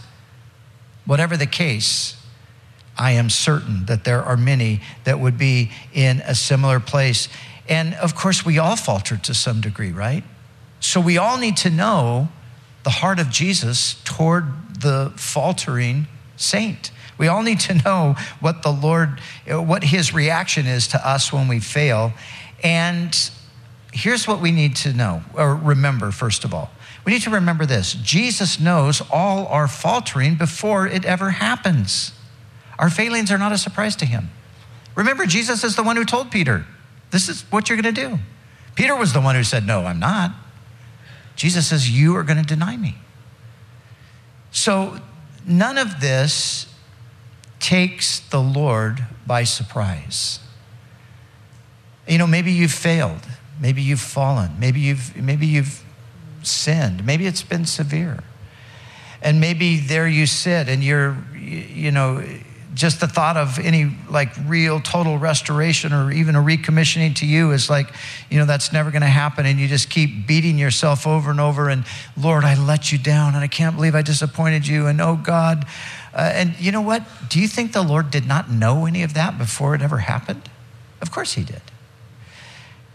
Whatever 1.05 1.37
the 1.37 1.45
case, 1.45 2.15
I 2.97 3.11
am 3.11 3.29
certain 3.29 3.85
that 3.85 4.03
there 4.03 4.23
are 4.23 4.37
many 4.37 4.81
that 5.03 5.19
would 5.19 5.37
be 5.37 5.71
in 5.93 6.21
a 6.21 6.35
similar 6.35 6.79
place. 6.79 7.27
And 7.67 7.93
of 7.95 8.15
course, 8.15 8.45
we 8.45 8.57
all 8.57 8.75
falter 8.75 9.17
to 9.17 9.33
some 9.33 9.61
degree, 9.61 9.91
right? 9.91 10.23
So 10.79 10.99
we 10.99 11.17
all 11.17 11.37
need 11.37 11.57
to 11.57 11.69
know 11.69 12.29
the 12.83 12.89
heart 12.89 13.19
of 13.19 13.29
Jesus 13.29 14.01
toward 14.03 14.45
the 14.79 15.13
faltering 15.15 16.07
saint. 16.35 16.91
We 17.17 17.27
all 17.27 17.43
need 17.43 17.59
to 17.61 17.75
know 17.75 18.15
what 18.39 18.63
the 18.63 18.71
Lord, 18.71 19.19
what 19.47 19.83
his 19.83 20.13
reaction 20.13 20.65
is 20.65 20.87
to 20.89 21.07
us 21.07 21.31
when 21.31 21.47
we 21.47 21.59
fail. 21.59 22.13
And 22.63 23.17
here's 23.93 24.27
what 24.27 24.41
we 24.41 24.51
need 24.51 24.75
to 24.77 24.91
know 24.91 25.23
or 25.36 25.56
remember, 25.56 26.12
first 26.12 26.43
of 26.43 26.53
all. 26.53 26.71
We 27.06 27.13
need 27.13 27.21
to 27.23 27.29
remember 27.29 27.65
this 27.65 27.93
Jesus 27.93 28.60
knows 28.60 29.01
all 29.12 29.47
our 29.47 29.67
faltering 29.67 30.36
before 30.36 30.88
it 30.88 31.06
ever 31.06 31.32
happens. 31.32 32.12
Our 32.79 32.89
failings 32.89 33.32
are 33.32 33.38
not 33.38 33.51
a 33.51 33.58
surprise 33.58 33.95
to 33.97 34.06
him. 34.06 34.29
Remember, 34.95 35.25
Jesus 35.25 35.63
is 35.63 35.75
the 35.75 35.84
one 35.84 35.95
who 35.95 36.06
told 36.06 36.32
Peter, 36.32 36.65
This 37.12 37.29
is 37.29 37.41
what 37.51 37.69
you're 37.69 37.82
going 37.82 37.93
to 37.93 38.01
do. 38.10 38.19
Peter 38.75 38.95
was 38.95 39.13
the 39.13 39.21
one 39.21 39.36
who 39.36 39.43
said, 39.43 39.65
No, 39.65 39.86
I'm 39.86 39.99
not. 39.99 40.32
Jesus 41.36 41.67
says, 41.67 41.89
You 41.89 42.15
are 42.15 42.23
going 42.23 42.41
to 42.41 42.45
deny 42.45 42.75
me. 42.77 42.95
So 44.51 44.99
none 45.45 45.77
of 45.77 45.99
this 45.99 46.73
takes 47.60 48.19
the 48.19 48.41
Lord 48.41 49.06
by 49.25 49.43
surprise. 49.43 50.39
You 52.08 52.17
know, 52.17 52.27
maybe 52.27 52.51
you've 52.51 52.73
failed. 52.73 53.21
Maybe 53.63 53.82
you've 53.82 54.02
fallen. 54.02 54.52
Maybe 54.60 54.82
you've, 54.82 55.15
maybe 55.15 55.47
you've 55.47 55.82
sinned. 56.41 57.06
Maybe 57.06 57.26
it's 57.26 57.43
been 57.43 57.63
severe. 57.65 58.21
And 59.21 59.39
maybe 59.39 59.78
there 59.78 60.06
you 60.06 60.26
sit 60.26 60.67
and 60.67 60.84
you're, 60.84 61.17
you 61.34 61.89
know, 61.89 62.21
just 62.73 62.99
the 62.99 63.08
thought 63.08 63.38
of 63.38 63.60
any 63.60 63.95
like 64.10 64.32
real 64.45 64.82
total 64.82 65.17
restoration 65.17 65.93
or 65.93 66.12
even 66.12 66.36
a 66.36 66.41
recommissioning 66.41 67.15
to 67.15 67.26
you 67.26 67.52
is 67.52 67.69
like, 67.69 67.88
you 68.30 68.38
know, 68.38 68.45
that's 68.45 68.73
never 68.73 68.91
going 68.91 69.02
to 69.02 69.08
happen. 69.08 69.45
And 69.45 69.58
you 69.58 69.69
just 69.69 69.89
keep 69.89 70.28
beating 70.28 70.58
yourself 70.58 71.08
over 71.08 71.32
and 71.32 71.39
over. 71.39 71.69
And 71.69 71.86
Lord, 72.17 72.43
I 72.43 72.62
let 72.62 72.91
you 72.91 72.97
down 72.97 73.34
and 73.34 73.45
I 73.45 73.47
can't 73.47 73.78
believe 73.78 73.95
I 73.95 74.02
disappointed 74.02 74.67
you. 74.67 74.88
And 74.88 74.99
oh 74.99 75.15
God. 75.15 75.65
Uh, 76.13 76.32
and 76.34 76.60
you 76.60 76.73
know 76.73 76.82
what? 76.82 77.08
Do 77.30 77.39
you 77.39 77.47
think 77.47 77.71
the 77.71 77.82
Lord 77.82 78.12
did 78.12 78.28
not 78.28 78.52
know 78.52 78.86
any 78.86 79.04
of 79.04 79.13
that 79.13 79.38
before 79.38 79.73
it 79.73 79.82
ever 79.82 79.99
happened? 79.99 80.49
Of 81.02 81.12
course 81.13 81.36
he 81.36 81.45
did. 81.45 81.62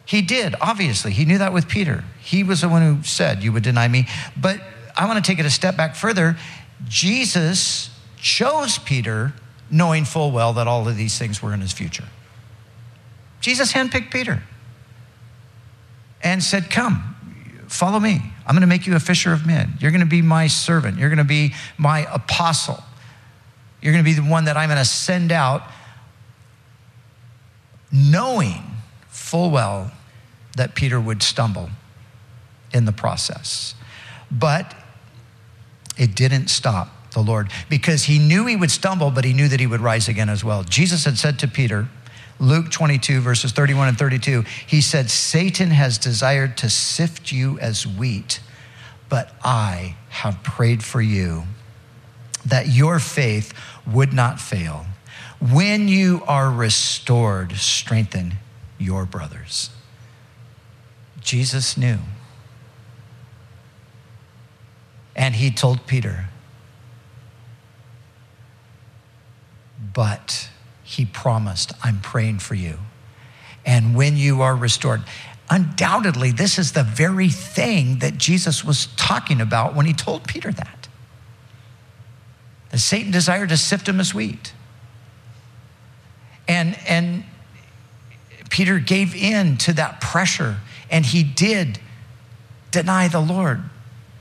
He 0.08 0.22
did, 0.22 0.54
obviously. 0.58 1.12
He 1.12 1.26
knew 1.26 1.36
that 1.36 1.52
with 1.52 1.68
Peter. 1.68 2.02
He 2.22 2.42
was 2.42 2.62
the 2.62 2.68
one 2.70 2.80
who 2.80 3.02
said, 3.02 3.42
You 3.42 3.52
would 3.52 3.62
deny 3.62 3.86
me. 3.86 4.06
But 4.34 4.58
I 4.96 5.04
want 5.04 5.22
to 5.22 5.30
take 5.30 5.38
it 5.38 5.44
a 5.44 5.50
step 5.50 5.76
back 5.76 5.94
further. 5.94 6.38
Jesus 6.86 7.90
chose 8.16 8.78
Peter 8.78 9.34
knowing 9.70 10.06
full 10.06 10.30
well 10.30 10.54
that 10.54 10.66
all 10.66 10.88
of 10.88 10.96
these 10.96 11.18
things 11.18 11.42
were 11.42 11.52
in 11.52 11.60
his 11.60 11.72
future. 11.72 12.06
Jesus 13.42 13.74
handpicked 13.74 14.10
Peter 14.10 14.42
and 16.22 16.42
said, 16.42 16.70
Come, 16.70 17.14
follow 17.68 18.00
me. 18.00 18.22
I'm 18.46 18.54
going 18.54 18.62
to 18.62 18.66
make 18.66 18.86
you 18.86 18.96
a 18.96 19.00
fisher 19.00 19.34
of 19.34 19.46
men. 19.46 19.74
You're 19.78 19.90
going 19.90 20.00
to 20.00 20.06
be 20.06 20.22
my 20.22 20.46
servant. 20.46 20.98
You're 20.98 21.10
going 21.10 21.18
to 21.18 21.24
be 21.24 21.52
my 21.76 22.10
apostle. 22.10 22.82
You're 23.82 23.92
going 23.92 24.02
to 24.02 24.10
be 24.10 24.14
the 24.14 24.26
one 24.26 24.46
that 24.46 24.56
I'm 24.56 24.70
going 24.70 24.78
to 24.78 24.86
send 24.86 25.32
out, 25.32 25.64
knowing 27.92 28.62
full 29.10 29.50
well 29.50 29.92
that 30.58 30.74
Peter 30.74 31.00
would 31.00 31.22
stumble 31.22 31.70
in 32.72 32.84
the 32.84 32.92
process. 32.92 33.74
But 34.30 34.74
it 35.96 36.14
didn't 36.14 36.48
stop 36.48 37.12
the 37.12 37.20
Lord 37.20 37.50
because 37.68 38.04
he 38.04 38.18
knew 38.18 38.46
he 38.46 38.56
would 38.56 38.70
stumble, 38.70 39.10
but 39.10 39.24
he 39.24 39.32
knew 39.32 39.48
that 39.48 39.60
he 39.60 39.66
would 39.66 39.80
rise 39.80 40.08
again 40.08 40.28
as 40.28 40.44
well. 40.44 40.62
Jesus 40.62 41.04
had 41.04 41.18
said 41.18 41.38
to 41.40 41.48
Peter, 41.48 41.88
Luke 42.38 42.70
22, 42.70 43.20
verses 43.20 43.52
31 43.52 43.88
and 43.88 43.98
32, 43.98 44.44
he 44.66 44.80
said, 44.80 45.10
Satan 45.10 45.70
has 45.70 45.98
desired 45.98 46.56
to 46.58 46.70
sift 46.70 47.32
you 47.32 47.58
as 47.58 47.86
wheat, 47.86 48.40
but 49.08 49.34
I 49.42 49.96
have 50.10 50.42
prayed 50.42 50.84
for 50.84 51.00
you 51.00 51.44
that 52.46 52.68
your 52.68 53.00
faith 53.00 53.52
would 53.86 54.12
not 54.12 54.38
fail. 54.38 54.86
When 55.40 55.88
you 55.88 56.22
are 56.26 56.50
restored, 56.50 57.52
strengthen 57.52 58.34
your 58.78 59.04
brothers. 59.04 59.70
Jesus 61.28 61.76
knew. 61.76 61.98
And 65.14 65.34
he 65.34 65.50
told 65.50 65.86
Peter, 65.86 66.30
but 69.92 70.48
he 70.82 71.04
promised, 71.04 71.72
I'm 71.84 72.00
praying 72.00 72.38
for 72.38 72.54
you. 72.54 72.78
And 73.66 73.94
when 73.94 74.16
you 74.16 74.40
are 74.40 74.56
restored, 74.56 75.02
undoubtedly, 75.50 76.30
this 76.32 76.58
is 76.58 76.72
the 76.72 76.82
very 76.82 77.28
thing 77.28 77.98
that 77.98 78.16
Jesus 78.16 78.64
was 78.64 78.86
talking 78.96 79.42
about 79.42 79.74
when 79.74 79.84
he 79.84 79.92
told 79.92 80.26
Peter 80.26 80.50
that. 80.50 80.88
That 82.70 82.78
Satan 82.78 83.10
desired 83.10 83.50
to 83.50 83.58
sift 83.58 83.86
him 83.86 84.00
as 84.00 84.14
wheat. 84.14 84.54
And, 86.48 86.74
and 86.88 87.24
Peter 88.48 88.78
gave 88.78 89.14
in 89.14 89.58
to 89.58 89.74
that 89.74 90.00
pressure, 90.00 90.60
and 90.90 91.06
he 91.06 91.22
did 91.22 91.78
deny 92.70 93.08
the 93.08 93.20
Lord. 93.20 93.62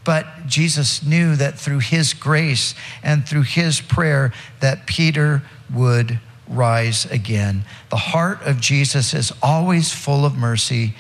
But 0.04 0.48
Jesus 0.48 1.04
knew 1.04 1.36
that 1.36 1.60
through 1.60 1.80
his 1.80 2.14
grace 2.14 2.74
and 3.04 3.28
through 3.28 3.42
his 3.42 3.82
prayer 3.82 4.32
that 4.62 4.88
Peter 4.88 5.44
would 5.74 6.20
rise 6.48 7.06
again. 7.06 7.66
The 7.90 7.98
heart 7.98 8.42
of 8.44 8.62
Jesus 8.62 9.14
is 9.14 9.34
always 9.44 9.92
full 9.92 10.26
of 10.26 10.38
mercy 10.38 10.96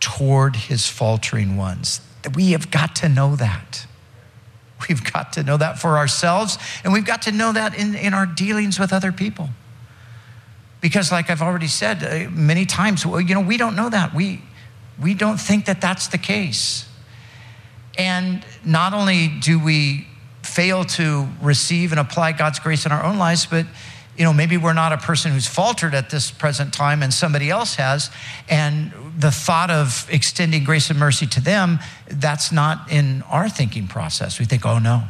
toward 0.00 0.56
his 0.56 0.88
faltering 0.88 1.56
ones. 1.56 2.00
We 2.34 2.52
have 2.52 2.70
got 2.70 2.96
to 2.96 3.08
know 3.08 3.36
that. 3.36 3.86
We've 4.88 5.12
got 5.12 5.32
to 5.34 5.42
know 5.42 5.56
that 5.56 5.78
for 5.78 5.96
ourselves, 5.96 6.58
and 6.84 6.92
we've 6.92 7.04
got 7.04 7.22
to 7.22 7.32
know 7.32 7.52
that 7.52 7.76
in, 7.76 7.94
in 7.94 8.14
our 8.14 8.26
dealings 8.26 8.78
with 8.78 8.92
other 8.92 9.12
people. 9.12 9.50
Because, 10.80 11.10
like 11.10 11.28
I've 11.30 11.42
already 11.42 11.66
said 11.66 12.04
uh, 12.04 12.30
many 12.30 12.64
times, 12.64 13.04
you 13.04 13.34
know, 13.34 13.40
we 13.40 13.56
don't 13.56 13.74
know 13.74 13.90
that. 13.90 14.14
We, 14.14 14.42
we 15.00 15.14
don't 15.14 15.38
think 15.38 15.66
that 15.66 15.80
that's 15.80 16.08
the 16.08 16.18
case. 16.18 16.88
And 17.96 18.44
not 18.64 18.94
only 18.94 19.28
do 19.28 19.58
we 19.58 20.06
fail 20.42 20.84
to 20.84 21.28
receive 21.42 21.90
and 21.92 22.00
apply 22.00 22.32
God's 22.32 22.60
grace 22.60 22.86
in 22.86 22.92
our 22.92 23.02
own 23.02 23.18
lives, 23.18 23.46
but 23.46 23.66
you 24.16 24.24
know, 24.24 24.32
maybe 24.32 24.56
we're 24.56 24.72
not 24.72 24.92
a 24.92 24.96
person 24.96 25.30
who's 25.30 25.46
faltered 25.46 25.94
at 25.94 26.10
this 26.10 26.32
present 26.32 26.74
time 26.74 27.04
and 27.04 27.14
somebody 27.14 27.50
else 27.50 27.76
has. 27.76 28.10
And 28.48 28.92
the 29.16 29.30
thought 29.30 29.70
of 29.70 30.08
extending 30.10 30.64
grace 30.64 30.90
and 30.90 30.98
mercy 30.98 31.26
to 31.28 31.40
them, 31.40 31.78
that's 32.08 32.50
not 32.50 32.90
in 32.90 33.22
our 33.30 33.48
thinking 33.48 33.86
process. 33.86 34.40
We 34.40 34.44
think, 34.44 34.66
oh 34.66 34.80
no, 34.80 35.04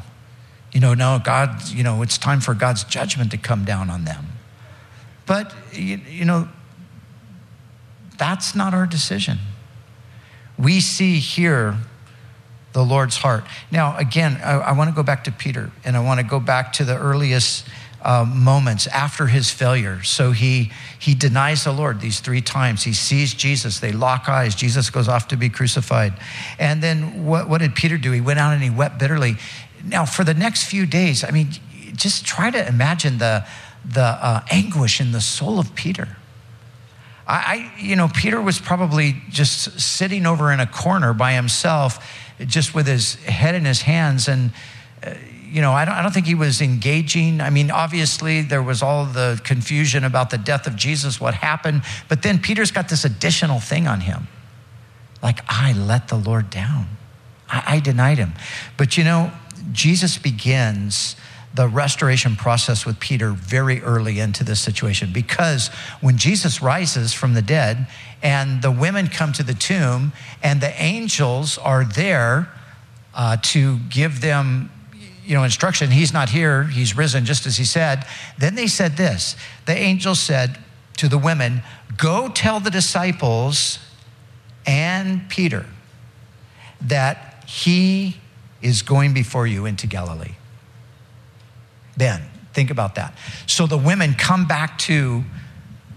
you 0.73 0.81
know, 0.81 0.93
no, 0.93 1.21
God, 1.25 1.69
you 1.71 1.83
know, 1.83 2.03
it's 2.03 2.19
time 2.19 2.41
for 2.41 2.53
God's 2.53 2.85
judgment 2.85 3.31
to 3.31 3.39
come 3.39 3.65
down 3.65 3.89
on 3.89 4.05
them. 4.05 4.27
But, 5.29 5.55
you, 5.73 6.01
you 6.09 6.25
know, 6.25 6.49
that's 8.17 8.57
not 8.57 8.75
our 8.75 8.87
decision. 8.87 9.39
We 10.59 10.81
see 10.81 11.19
here 11.19 11.77
the 12.73 12.85
Lord's 12.85 13.19
heart. 13.19 13.45
Now, 13.71 13.97
again, 13.97 14.41
I, 14.43 14.55
I 14.55 14.73
want 14.73 14.89
to 14.91 14.97
go 14.97 15.03
back 15.03 15.25
to 15.25 15.33
Peter 15.33 15.71
and 15.85 15.97
I 15.97 16.01
want 16.01 16.19
to 16.19 16.27
go 16.27 16.41
back 16.41 16.73
to 16.75 16.85
the 16.85 16.97
earliest 16.97 17.67
uh, 18.03 18.25
moments 18.25 18.87
after 18.87 19.27
his 19.27 19.51
failure. 19.51 20.03
So 20.03 20.33
he, 20.33 20.73
he 20.99 21.15
denies 21.15 21.65
the 21.65 21.73
Lord 21.73 22.01
these 22.01 22.21
three 22.21 22.41
times. 22.41 22.85
He 22.85 22.93
sees 22.95 23.35
Jesus. 23.35 23.81
They 23.81 23.93
lock 23.93 24.29
eyes. 24.29 24.55
Jesus 24.55 24.89
goes 24.89 25.09
off 25.09 25.29
to 25.29 25.37
be 25.37 25.49
crucified. 25.49 26.15
And 26.59 26.83
then 26.83 27.27
what, 27.27 27.49
what 27.49 27.61
did 27.61 27.75
Peter 27.75 27.99
do? 27.99 28.13
He 28.13 28.21
went 28.21 28.39
out 28.39 28.55
and 28.55 28.63
he 28.63 28.71
wept 28.71 28.99
bitterly. 28.99 29.37
Now, 29.85 30.07
for 30.07 30.25
the 30.25 30.35
next 30.35 30.65
few 30.65 30.87
days, 30.87 31.23
I 31.23 31.33
mean, 31.33 31.51
just 31.95 32.25
try 32.25 32.51
to 32.51 32.67
imagine 32.67 33.19
the, 33.19 33.45
the 33.85 34.03
uh, 34.03 34.45
anguish 34.51 35.01
in 35.01 35.13
the 35.13 35.21
soul 35.21 35.59
of 35.59 35.75
Peter. 35.75 36.17
I, 37.27 37.73
I, 37.77 37.81
you 37.81 37.97
know, 37.97 38.09
Peter 38.09 38.41
was 38.41 38.59
probably 38.59 39.17
just 39.29 39.81
sitting 39.81 40.27
over 40.27 40.51
in 40.51 40.61
a 40.61 40.67
corner 40.67 41.13
by 41.13 41.33
himself 41.33 42.05
just 42.47 42.75
with 42.75 42.87
his 42.87 43.17
head 43.17 43.55
in 43.55 43.65
his 43.65 43.83
hands. 43.83 44.29
And, 44.29 44.53
uh, 45.05 45.15
you 45.45 45.61
know, 45.61 45.73
I 45.73 45.85
don't, 45.85 45.95
I 45.95 46.03
don't 46.03 46.13
think 46.13 46.27
he 46.27 46.35
was 46.35 46.61
engaging. 46.61 47.41
I 47.41 47.51
mean, 47.51 47.71
obviously, 47.71 48.43
there 48.43 48.63
was 48.63 48.83
all 48.83 49.05
the 49.05 49.41
confusion 49.45 50.05
about 50.05 50.31
the 50.31 50.39
death 50.39 50.67
of 50.67 50.77
Jesus, 50.77 51.21
what 51.21 51.35
happened. 51.35 51.83
But 52.09 52.23
then 52.23 52.39
Peter's 52.39 52.71
got 52.71 52.89
this 52.89 53.05
additional 53.05 53.61
thing 53.61 53.87
on 53.87 54.01
him 54.01 54.29
like, 55.23 55.41
I 55.49 55.73
let 55.73 56.09
the 56.09 56.17
Lord 56.17 56.49
down, 56.49 56.87
I, 57.49 57.65
I 57.67 57.81
denied 57.81 58.19
him. 58.19 58.35
But, 58.77 58.97
you 58.97 59.05
know, 59.05 59.33
Jesus 59.73 60.17
begins 60.17 61.17
the 61.59 61.67
restoration 61.67 62.37
process 62.37 62.87
with 62.87 63.01
Peter 63.01 63.33
very 63.33 63.83
early 63.83 64.21
into 64.21 64.45
this 64.45 64.61
situation. 64.61 65.11
Because 65.13 65.71
when 66.01 66.17
Jesus 66.17 66.63
rises 66.63 67.13
from 67.13 67.35
the 67.35 67.43
dead 67.43 67.89
and 68.23 68.63
the 68.63 68.71
women 68.71 69.09
come 69.09 69.33
to 69.33 69.43
the 69.43 69.55
tomb 69.55 70.13
and 70.41 70.61
the 70.61 70.71
angels 70.81 71.59
are 71.59 71.85
there 71.85 72.49
uh, 73.13 73.39
to 73.43 73.81
give 73.91 74.21
them 74.21 74.71
you 75.25 75.35
know 75.35 75.43
instruction 75.43 75.91
he's 75.91 76.13
not 76.13 76.29
here 76.29 76.63
he's 76.63 76.97
risen 76.97 77.25
just 77.25 77.45
as 77.45 77.57
he 77.57 77.65
said 77.65 78.07
then 78.39 78.55
they 78.55 78.69
said 78.69 78.97
this. 78.97 79.35
The 79.67 79.77
angel 79.77 80.15
said 80.15 80.59
to 80.99 81.09
the 81.09 81.19
women 81.19 81.63
go 81.97 82.29
tell 82.29 82.61
the 82.61 82.71
disciples 82.71 83.81
and 84.65 85.29
peter 85.29 85.67
that 86.81 87.43
he 87.49 88.17
is 88.63 88.83
going 88.83 89.13
before 89.13 89.47
you 89.47 89.67
into 89.67 89.89
galilee 89.89 90.38
then 91.99 92.23
think 92.53 92.71
about 92.71 92.95
that 92.95 93.15
so 93.47 93.67
the 93.67 93.79
women 93.79 94.15
come 94.15 94.47
back 94.47 94.79
to 94.79 95.23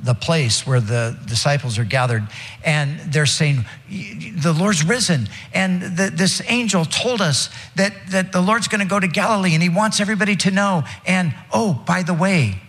the 0.04 0.16
place 0.16 0.66
where 0.66 0.80
the 0.80 1.18
disciples 1.28 1.78
are 1.78 1.84
gathered 1.84 2.28
and 2.66 3.00
they're 3.14 3.26
saying 3.26 3.66
the 3.90 4.54
lord's 4.58 4.84
risen 4.84 5.28
and 5.54 5.82
the, 5.82 6.12
this 6.14 6.42
angel 6.48 6.86
told 6.86 7.22
us 7.22 7.50
that, 7.76 7.94
that 8.10 8.32
the 8.32 8.42
lord's 8.42 8.68
going 8.68 8.82
to 8.82 8.88
go 8.88 9.00
to 9.00 9.08
galilee 9.08 9.54
and 9.54 9.64
he 9.64 9.70
wants 9.70 10.00
everybody 10.00 10.36
to 10.36 10.52
know 10.52 10.84
and 11.06 11.34
oh 11.54 11.84
by 11.86 12.04
the 12.04 12.14
way 12.14 12.62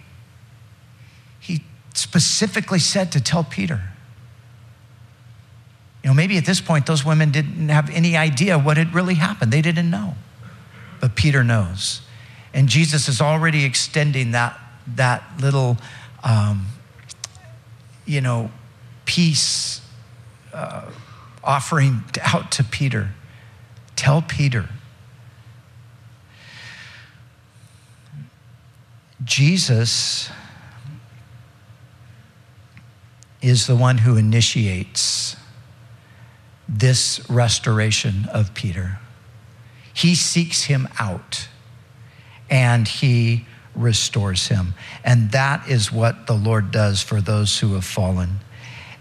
he 1.41 1.63
specifically 1.95 2.79
said 2.79 3.11
to 3.13 3.21
tell 3.21 3.45
peter 3.45 3.81
You 6.03 6.11
know, 6.11 6.15
maybe 6.15 6.37
at 6.37 6.45
this 6.45 6.61
point, 6.61 6.87
those 6.87 7.05
women 7.05 7.31
didn't 7.31 7.69
have 7.69 7.89
any 7.91 8.17
idea 8.17 8.59
what 8.59 8.77
had 8.77 8.93
really 8.95 9.15
happened. 9.15 9.53
They 9.53 9.63
didn't 9.63 9.89
know. 9.89 10.15
But 11.01 11.15
Peter 11.15 11.45
knows. 11.45 12.03
And 12.55 12.69
Jesus 12.69 13.09
is 13.09 13.21
already 13.21 13.65
extending 13.65 14.33
that, 14.33 14.59
that 14.87 15.23
little, 15.41 15.79
um, 16.23 16.67
you 18.05 18.21
know, 18.21 18.51
peace 19.05 19.81
uh, 20.53 20.91
offering 21.43 22.05
out 22.21 22.53
to 22.53 22.65
Peter. 22.65 23.11
Tell 23.97 24.23
Peter. 24.23 24.69
Jesus 29.25 30.31
is 33.41 33.67
the 33.67 33.77
one 33.77 33.99
who 33.99 34.17
initiates 34.17 35.37
this 36.69 37.29
restoration 37.29 38.27
of 38.33 38.55
Peter. 38.55 38.99
He 39.93 40.15
seeks 40.15 40.65
him 40.65 40.89
out 40.99 41.49
and 42.53 42.87
he 42.87 43.47
restores 43.75 44.49
him. 44.49 44.75
And 45.03 45.33
that 45.33 45.67
is 45.69 45.91
what 45.91 46.27
the 46.27 46.35
Lord 46.35 46.71
does 46.71 47.03
for 47.03 47.23
those 47.23 47.59
who 47.59 47.73
have 47.73 47.85
fallen. 47.87 48.41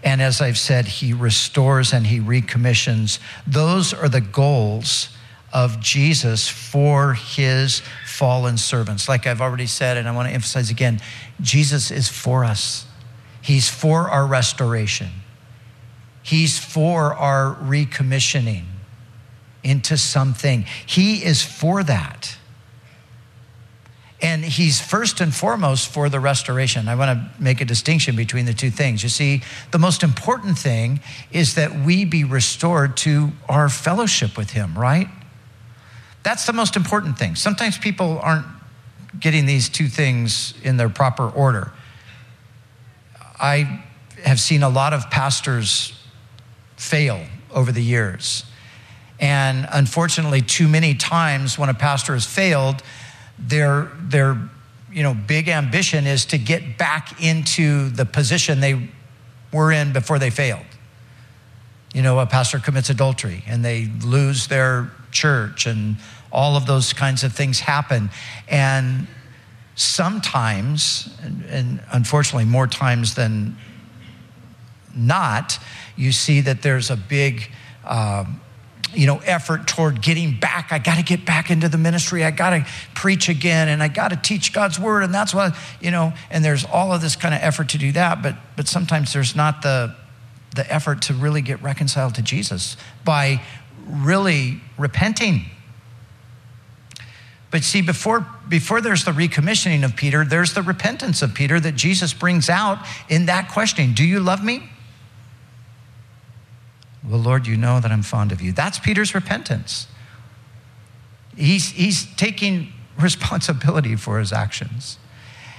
And 0.02 0.22
as 0.22 0.40
I've 0.40 0.58
said, 0.58 0.86
he 0.86 1.12
restores 1.12 1.92
and 1.92 2.06
he 2.06 2.18
recommissions. 2.18 3.20
Those 3.46 3.92
are 3.92 4.08
the 4.08 4.22
goals 4.22 5.10
of 5.52 5.80
Jesus 5.80 6.48
for 6.48 7.12
his 7.12 7.82
fallen 8.06 8.56
servants. 8.56 9.06
Like 9.06 9.26
I've 9.26 9.42
already 9.42 9.66
said, 9.66 9.98
and 9.98 10.08
I 10.08 10.12
want 10.12 10.28
to 10.28 10.34
emphasize 10.34 10.70
again 10.70 11.00
Jesus 11.42 11.90
is 11.90 12.08
for 12.08 12.46
us, 12.46 12.86
he's 13.42 13.68
for 13.68 14.08
our 14.08 14.26
restoration. 14.26 15.10
He's 16.24 16.58
for 16.58 17.14
our 17.14 17.56
recommissioning 17.56 18.64
into 19.64 19.98
something. 19.98 20.64
He 20.86 21.24
is 21.24 21.42
for 21.42 21.82
that. 21.82 22.36
And 24.22 24.44
he's 24.44 24.80
first 24.80 25.20
and 25.20 25.34
foremost 25.34 25.88
for 25.92 26.08
the 26.08 26.20
restoration. 26.20 26.86
I 26.86 26.94
want 26.94 27.10
to 27.10 27.42
make 27.42 27.60
a 27.60 27.64
distinction 27.64 28.14
between 28.14 28.46
the 28.46 28.54
two 28.54 28.70
things. 28.70 29.02
You 29.02 29.08
see, 29.08 29.42
the 29.72 29.80
most 29.80 30.04
important 30.04 30.56
thing 30.56 31.00
is 31.32 31.56
that 31.56 31.84
we 31.84 32.04
be 32.04 32.22
restored 32.22 32.96
to 32.98 33.32
our 33.48 33.68
fellowship 33.68 34.38
with 34.38 34.50
him, 34.50 34.78
right? 34.78 35.08
That's 36.22 36.46
the 36.46 36.52
most 36.52 36.76
important 36.76 37.18
thing. 37.18 37.34
Sometimes 37.34 37.76
people 37.76 38.20
aren't 38.20 38.46
getting 39.18 39.44
these 39.44 39.68
two 39.68 39.88
things 39.88 40.54
in 40.62 40.76
their 40.76 40.88
proper 40.88 41.28
order. 41.28 41.72
I 43.40 43.82
have 44.24 44.38
seen 44.38 44.62
a 44.62 44.68
lot 44.68 44.92
of 44.92 45.10
pastors 45.10 45.98
fail 46.76 47.20
over 47.50 47.72
the 47.72 47.82
years. 47.82 48.44
And 49.18 49.66
unfortunately, 49.72 50.42
too 50.42 50.68
many 50.68 50.94
times 50.94 51.58
when 51.58 51.68
a 51.68 51.74
pastor 51.74 52.14
has 52.14 52.24
failed, 52.24 52.82
their, 53.42 53.90
their 54.00 54.38
you 54.92 55.02
know, 55.02 55.14
big 55.14 55.48
ambition 55.48 56.06
is 56.06 56.24
to 56.26 56.38
get 56.38 56.78
back 56.78 57.22
into 57.22 57.88
the 57.90 58.04
position 58.04 58.60
they 58.60 58.90
were 59.52 59.72
in 59.72 59.92
before 59.92 60.18
they 60.18 60.30
failed. 60.30 60.66
You 61.94 62.02
know, 62.02 62.18
a 62.18 62.26
pastor 62.26 62.58
commits 62.58 62.90
adultery 62.90 63.42
and 63.46 63.64
they 63.64 63.90
lose 64.04 64.46
their 64.46 64.90
church, 65.10 65.66
and 65.66 65.96
all 66.30 66.56
of 66.56 66.66
those 66.66 66.92
kinds 66.92 67.22
of 67.22 67.34
things 67.34 67.60
happen. 67.60 68.10
And 68.48 69.06
sometimes, 69.74 71.14
and, 71.22 71.44
and 71.44 71.80
unfortunately, 71.92 72.46
more 72.46 72.66
times 72.66 73.14
than 73.14 73.56
not, 74.94 75.58
you 75.96 76.12
see 76.12 76.40
that 76.40 76.62
there's 76.62 76.90
a 76.90 76.96
big, 76.96 77.50
uh, 77.84 78.24
you 78.94 79.06
know, 79.06 79.18
effort 79.18 79.66
toward 79.66 80.02
getting 80.02 80.38
back. 80.38 80.68
I 80.70 80.78
got 80.78 80.96
to 80.96 81.02
get 81.02 81.24
back 81.24 81.50
into 81.50 81.68
the 81.68 81.78
ministry. 81.78 82.24
I 82.24 82.30
got 82.30 82.50
to 82.50 82.66
preach 82.94 83.28
again, 83.28 83.68
and 83.68 83.82
I 83.82 83.88
got 83.88 84.08
to 84.08 84.16
teach 84.16 84.52
God's 84.52 84.78
word, 84.78 85.02
and 85.02 85.12
that's 85.12 85.34
why, 85.34 85.56
you 85.80 85.90
know. 85.90 86.12
And 86.30 86.44
there's 86.44 86.64
all 86.64 86.92
of 86.92 87.00
this 87.00 87.16
kind 87.16 87.34
of 87.34 87.40
effort 87.42 87.70
to 87.70 87.78
do 87.78 87.92
that, 87.92 88.22
but 88.22 88.36
but 88.56 88.68
sometimes 88.68 89.12
there's 89.12 89.34
not 89.36 89.62
the 89.62 89.94
the 90.54 90.70
effort 90.72 91.02
to 91.02 91.14
really 91.14 91.42
get 91.42 91.62
reconciled 91.62 92.14
to 92.16 92.22
Jesus 92.22 92.76
by 93.04 93.40
really 93.86 94.60
repenting. 94.78 95.46
But 97.50 97.64
see, 97.64 97.82
before, 97.82 98.26
before 98.48 98.80
there's 98.80 99.04
the 99.04 99.12
recommissioning 99.12 99.84
of 99.84 99.94
Peter, 99.94 100.24
there's 100.24 100.54
the 100.54 100.62
repentance 100.62 101.20
of 101.20 101.34
Peter 101.34 101.60
that 101.60 101.74
Jesus 101.74 102.14
brings 102.14 102.48
out 102.48 102.78
in 103.08 103.26
that 103.26 103.50
questioning 103.50 103.92
Do 103.92 104.04
you 104.04 104.20
love 104.20 104.42
me? 104.42 104.70
Well, 107.08 107.20
Lord, 107.20 107.46
you 107.46 107.56
know 107.56 107.80
that 107.80 107.90
I'm 107.90 108.02
fond 108.02 108.32
of 108.32 108.40
you. 108.40 108.52
That's 108.52 108.78
Peter's 108.78 109.14
repentance. 109.14 109.88
He's, 111.36 111.70
he's 111.70 112.06
taking 112.16 112.72
responsibility 113.00 113.96
for 113.96 114.18
his 114.18 114.32
actions. 114.32 114.98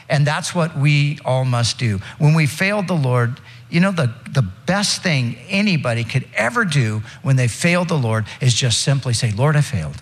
And 0.09 0.27
that's 0.27 0.53
what 0.53 0.77
we 0.77 1.19
all 1.25 1.45
must 1.45 1.77
do. 1.77 1.99
When 2.17 2.33
we 2.33 2.45
failed 2.45 2.87
the 2.87 2.95
Lord, 2.95 3.39
you 3.69 3.79
know, 3.79 3.91
the, 3.91 4.13
the 4.29 4.41
best 4.41 5.01
thing 5.01 5.37
anybody 5.49 6.03
could 6.03 6.27
ever 6.35 6.65
do 6.65 7.01
when 7.23 7.35
they 7.35 7.47
failed 7.47 7.87
the 7.87 7.97
Lord 7.97 8.25
is 8.39 8.53
just 8.53 8.81
simply 8.81 9.13
say, 9.13 9.31
Lord, 9.31 9.55
I 9.55 9.61
failed. 9.61 10.01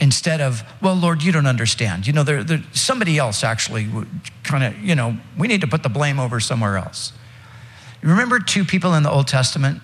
Instead 0.00 0.40
of, 0.40 0.62
well, 0.80 0.94
Lord, 0.94 1.22
you 1.24 1.32
don't 1.32 1.46
understand. 1.46 2.06
You 2.06 2.12
know, 2.12 2.22
there, 2.22 2.44
there, 2.44 2.62
somebody 2.72 3.18
else 3.18 3.42
actually 3.42 3.88
kind 4.44 4.62
of, 4.62 4.78
you 4.78 4.94
know, 4.94 5.16
we 5.36 5.48
need 5.48 5.60
to 5.62 5.66
put 5.66 5.82
the 5.82 5.88
blame 5.88 6.20
over 6.20 6.38
somewhere 6.38 6.76
else. 6.76 7.12
Remember 8.02 8.38
two 8.38 8.64
people 8.64 8.94
in 8.94 9.02
the 9.02 9.10
Old 9.10 9.26
Testament 9.26 9.82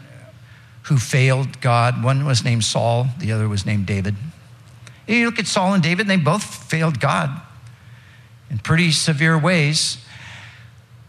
who 0.85 0.97
failed 0.99 1.61
God? 1.61 2.03
One 2.03 2.25
was 2.25 2.45
named 2.45 2.65
Saul, 2.65 3.09
the 3.19 3.33
other 3.33 3.49
was 3.49 3.67
named 3.67 3.87
David. 3.87 4.15
And 5.07 5.17
you 5.17 5.27
look 5.27 5.39
at 5.39 5.47
Saul 5.47 5.75
and 5.75 5.83
David, 5.83 6.07
they 6.07 6.17
both 6.17 6.45
failed 6.45 7.01
God 7.01 7.41
in 8.51 8.59
pretty 8.59 8.93
severe 8.93 9.39
ways. 9.39 9.99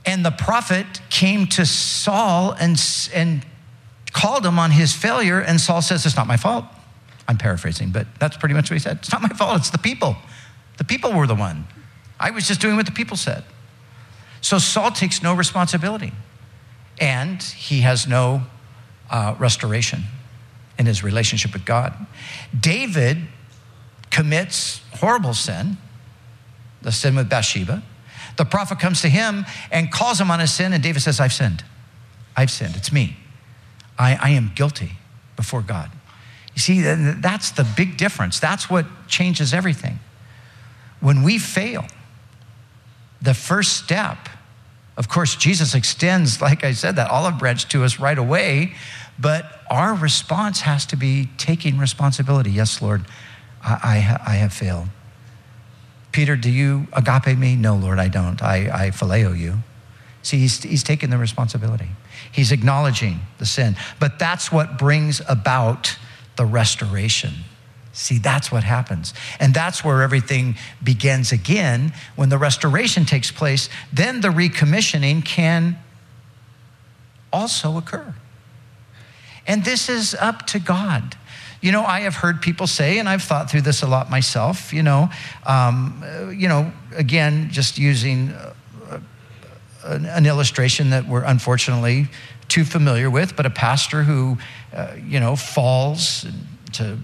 And 0.05 0.25
the 0.25 0.31
prophet 0.31 0.85
came 1.09 1.47
to 1.47 1.65
Saul 1.65 2.51
and, 2.59 2.81
and 3.13 3.45
called 4.11 4.45
him 4.45 4.59
on 4.59 4.71
his 4.71 4.93
failure, 4.93 5.39
and 5.39 5.59
Saul 5.59 5.81
says, 5.81 6.05
It's 6.05 6.15
not 6.15 6.27
my 6.27 6.37
fault. 6.37 6.65
I'm 7.27 7.37
paraphrasing, 7.37 7.89
but 7.89 8.07
that's 8.19 8.37
pretty 8.37 8.53
much 8.53 8.69
what 8.69 8.75
he 8.75 8.79
said. 8.79 8.97
It's 8.97 9.11
not 9.11 9.21
my 9.21 9.29
fault, 9.29 9.57
it's 9.57 9.71
the 9.71 9.77
people. 9.77 10.15
The 10.77 10.83
people 10.83 11.11
were 11.13 11.27
the 11.27 11.35
one. 11.35 11.67
I 12.19 12.31
was 12.31 12.47
just 12.47 12.61
doing 12.61 12.75
what 12.75 12.85
the 12.85 12.91
people 12.91 13.17
said. 13.17 13.43
So 14.41 14.57
Saul 14.57 14.91
takes 14.91 15.23
no 15.23 15.33
responsibility 15.33 16.13
and 16.99 17.41
he 17.41 17.81
has 17.81 18.07
no 18.07 18.43
uh, 19.09 19.35
restoration 19.37 20.03
in 20.77 20.85
his 20.85 21.03
relationship 21.03 21.53
with 21.53 21.65
God. 21.65 21.93
David 22.57 23.17
commits 24.11 24.81
horrible 24.93 25.33
sin, 25.33 25.77
the 26.81 26.91
sin 26.91 27.15
with 27.15 27.29
Bathsheba. 27.29 27.83
The 28.37 28.45
prophet 28.45 28.79
comes 28.79 29.01
to 29.01 29.09
him 29.09 29.45
and 29.71 29.91
calls 29.91 30.19
him 30.19 30.29
on 30.29 30.39
his 30.39 30.51
sin, 30.51 30.73
and 30.73 30.83
David 30.83 31.01
says, 31.01 31.19
I've 31.19 31.33
sinned. 31.33 31.63
I've 32.35 32.51
sinned. 32.51 32.75
It's 32.75 32.91
me. 32.91 33.17
I, 33.97 34.15
I 34.21 34.29
am 34.31 34.51
guilty 34.55 34.93
before 35.35 35.61
God. 35.61 35.91
You 36.53 36.61
see, 36.61 36.81
that's 36.81 37.51
the 37.51 37.65
big 37.75 37.97
difference. 37.97 38.39
That's 38.39 38.69
what 38.69 38.85
changes 39.07 39.53
everything. 39.53 39.99
When 41.01 41.23
we 41.23 41.37
fail, 41.37 41.85
the 43.21 43.33
first 43.33 43.77
step 43.83 44.29
of 44.97 45.09
course, 45.09 45.35
Jesus 45.35 45.75
extends, 45.75 46.41
like 46.41 46.63
I 46.63 46.71
said, 46.71 46.95
that 46.95 47.11
olive 47.11 47.37
branch 47.37 47.67
to 47.69 47.83
us 47.83 47.99
right 47.99 48.17
away, 48.17 48.75
but 49.19 49.61
our 49.69 49.93
response 49.93 50.61
has 50.61 50.85
to 50.87 50.95
be 50.95 51.29
taking 51.37 51.77
responsibility. 51.77 52.51
Yes, 52.51 52.81
Lord, 52.81 53.05
I, 53.61 54.19
I, 54.25 54.31
I 54.31 54.35
have 54.35 54.53
failed. 54.53 54.87
Peter, 56.11 56.37
do 56.37 56.49
you 56.49 56.87
agape 56.93 57.37
me? 57.37 57.57
No, 57.57 57.75
Lord, 57.75 57.99
I 57.99 58.07
don't. 58.07 58.41
I, 58.41 58.85
I 58.85 58.89
phileo 58.91 59.37
you. 59.37 59.57
See, 60.21 60.37
he's, 60.37 60.63
he's 60.63 60.83
taking 60.83 61.09
the 61.09 61.17
responsibility. 61.17 61.89
He's 62.31 62.51
acknowledging 62.51 63.19
the 63.37 63.45
sin. 63.45 63.75
But 63.99 64.17
that's 64.17 64.51
what 64.51 64.77
brings 64.77 65.21
about 65.27 65.97
the 66.37 66.45
restoration. 66.45 67.33
See, 67.95 68.17
that's 68.17 68.51
what 68.51 68.65
happens. 68.65 69.13
And 69.39 69.53
that's 69.53 69.81
where 69.81 70.01
everything 70.01 70.57
begins 70.83 71.31
again. 71.31 71.93
When 72.17 72.27
the 72.27 72.37
restoration 72.37 73.05
takes 73.05 73.31
place, 73.31 73.69
then 73.93 74.19
the 74.19 74.27
recommissioning 74.27 75.23
can 75.23 75.79
also 77.31 77.77
occur. 77.77 78.13
And 79.47 79.63
this 79.63 79.87
is 79.87 80.13
up 80.13 80.45
to 80.47 80.59
God. 80.59 81.15
You 81.61 81.71
know, 81.71 81.85
I 81.85 82.01
have 82.01 82.15
heard 82.15 82.41
people 82.41 82.67
say, 82.67 82.99
and 82.99 83.07
I've 83.07 83.23
thought 83.23 83.49
through 83.49 83.61
this 83.61 83.81
a 83.81 83.87
lot 83.87 84.09
myself, 84.09 84.73
you 84.73 84.83
know, 84.83 85.09
um, 85.45 86.03
you 86.35 86.49
know, 86.49 86.73
again, 86.97 87.47
just 87.49 87.77
using 87.77 88.31
uh, 88.31 88.99
an, 89.85 90.05
an, 90.05 90.25
illustration 90.25 90.89
that 90.89 91.07
we're 91.07 91.23
unfortunately 91.23 92.09
too 92.49 92.65
familiar 92.65 93.09
with, 93.09 93.37
but 93.37 93.45
a 93.45 93.49
pastor 93.49 94.03
who, 94.03 94.37
uh, 94.73 94.95
you 95.07 95.21
know, 95.21 95.37
falls 95.37 96.25
to 96.73 96.97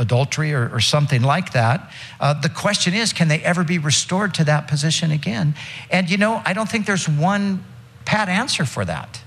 adultery 0.00 0.52
or, 0.52 0.68
or 0.74 0.80
something 0.80 1.22
like 1.22 1.52
that. 1.52 1.92
Uh, 2.18 2.34
the 2.40 2.48
question 2.48 2.94
is, 2.94 3.12
can 3.12 3.28
they 3.28 3.40
ever 3.40 3.62
be 3.62 3.78
restored 3.78 4.34
to 4.34 4.44
that 4.44 4.66
position 4.66 5.10
again? 5.10 5.54
And 5.90 6.10
you 6.10 6.16
know, 6.16 6.42
I 6.44 6.54
don't 6.54 6.68
think 6.68 6.86
there's 6.86 7.08
one 7.08 7.62
pat 8.04 8.28
answer 8.28 8.64
for 8.64 8.84
that. 8.84 9.22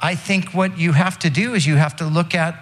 I 0.00 0.14
think 0.14 0.54
what 0.54 0.78
you 0.78 0.92
have 0.92 1.18
to 1.20 1.30
do 1.30 1.54
is 1.54 1.66
you 1.66 1.76
have 1.76 1.96
to 1.96 2.06
look 2.06 2.34
at, 2.34 2.54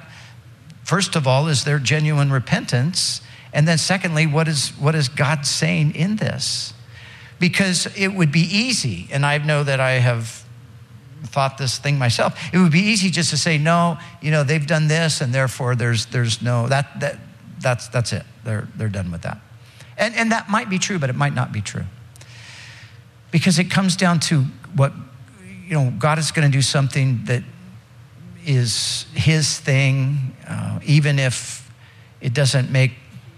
first 0.82 1.14
of 1.14 1.26
all, 1.26 1.46
is 1.46 1.64
there 1.64 1.78
genuine 1.78 2.32
repentance? 2.32 3.20
And 3.52 3.66
then, 3.66 3.78
secondly, 3.78 4.26
what 4.26 4.48
is, 4.48 4.70
what 4.70 4.94
is 4.94 5.08
God 5.08 5.46
saying 5.46 5.94
in 5.94 6.16
this? 6.16 6.74
Because 7.38 7.86
it 7.96 8.08
would 8.08 8.32
be 8.32 8.40
easy, 8.40 9.08
and 9.12 9.24
I 9.24 9.38
know 9.38 9.62
that 9.62 9.78
I 9.78 9.92
have 9.92 10.44
thought 11.24 11.58
this 11.58 11.78
thing 11.78 11.98
myself. 11.98 12.38
It 12.52 12.58
would 12.58 12.72
be 12.72 12.80
easy 12.80 13.10
just 13.10 13.30
to 13.30 13.36
say, 13.36 13.58
no, 13.58 13.98
you 14.20 14.30
know, 14.30 14.44
they've 14.44 14.66
done 14.66 14.88
this, 14.88 15.20
and 15.20 15.32
therefore 15.32 15.74
there's, 15.74 16.06
there's 16.06 16.40
no, 16.42 16.68
that, 16.68 17.00
that, 17.00 17.18
that's, 17.60 17.88
that's 17.88 18.12
it. 18.12 18.24
They're, 18.44 18.68
they're 18.76 18.88
done 18.88 19.10
with 19.10 19.22
that. 19.22 19.40
And, 19.96 20.14
and 20.14 20.32
that 20.32 20.48
might 20.48 20.70
be 20.70 20.78
true, 20.78 20.98
but 20.98 21.10
it 21.10 21.16
might 21.16 21.34
not 21.34 21.52
be 21.52 21.60
true. 21.60 21.84
Because 23.30 23.58
it 23.58 23.70
comes 23.70 23.96
down 23.96 24.20
to 24.20 24.42
what, 24.74 24.92
you 25.66 25.74
know, 25.74 25.92
God 25.98 26.18
is 26.18 26.30
going 26.30 26.50
to 26.50 26.56
do 26.56 26.62
something 26.62 27.24
that 27.24 27.42
is 28.46 29.06
his 29.12 29.58
thing, 29.58 30.36
uh, 30.48 30.78
even 30.84 31.18
if 31.18 31.70
it 32.20 32.32
doesn't 32.32 32.70
make 32.70 32.92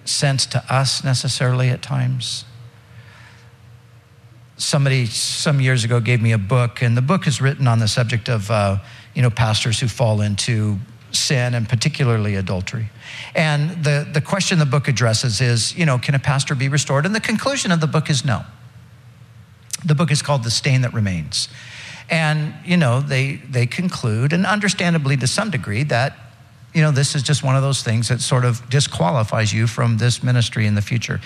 sense 0.05 0.47
to 0.47 0.73
us 0.73 1.03
necessarily 1.03 1.69
at 1.71 1.83
times 1.83 2.45
somebody 4.61 5.07
some 5.07 5.61
years 5.61 5.85
ago 5.85 6.01
gave 6.01 6.20
me 6.20 6.33
a 6.33 6.38
book, 6.38 6.83
and 6.83 6.96
the 6.96 7.03
book 7.03 7.27
is 7.27 7.40
written 7.40 7.66
on 7.66 7.79
the 7.79 7.88
subject 7.88 8.29
of 8.29 8.51
uh, 8.51 8.79
you 9.14 9.23
know 9.23 9.31
pastors 9.31 9.81
who 9.81 9.88
fall 9.88 10.20
into 10.20 10.79
sin 11.12 11.55
and 11.55 11.68
particularly 11.68 12.37
adultery. 12.37 12.88
And 13.35 13.85
the, 13.85 14.09
the 14.12 14.20
question 14.20 14.59
the 14.59 14.66
book 14.66 14.88
addresses 14.88 15.40
is, 15.40 15.77
you 15.77 15.85
know, 15.85 15.99
can 15.99 16.14
a 16.14 16.18
pastor 16.18 16.55
be 16.55 16.68
restored? 16.68 17.07
And 17.07 17.14
the 17.14 17.20
conclusion 17.20 17.73
of 17.73 17.81
the 17.81 17.87
book 17.87 18.11
is 18.11 18.25
no. 18.25 18.44
The 19.85 19.94
book 19.94 20.11
is 20.11 20.23
called 20.23 20.44
The 20.44 20.51
Stain 20.51 20.83
That 20.83 20.92
Remains. 20.92 21.49
And, 22.09 22.55
you 22.64 22.77
know, 22.77 23.01
they, 23.01 23.37
they 23.37 23.66
conclude, 23.66 24.33
and 24.33 24.44
understandably 24.44 25.16
to 25.16 25.27
some 25.27 25.51
degree, 25.51 25.85
that 25.85 26.16
you 26.72 26.83
know, 26.83 26.90
this 26.90 27.14
is 27.14 27.22
just 27.22 27.42
one 27.42 27.56
of 27.56 27.62
those 27.62 27.83
things 27.83 28.09
that 28.09 28.20
sort 28.20 28.44
of 28.44 28.68
disqualifies 28.70 29.52
you 29.52 29.66
from 29.66 29.98
this 29.98 30.22
ministry 30.22 30.66
in 30.66 30.74
the 30.74 30.83
future. 30.83 31.20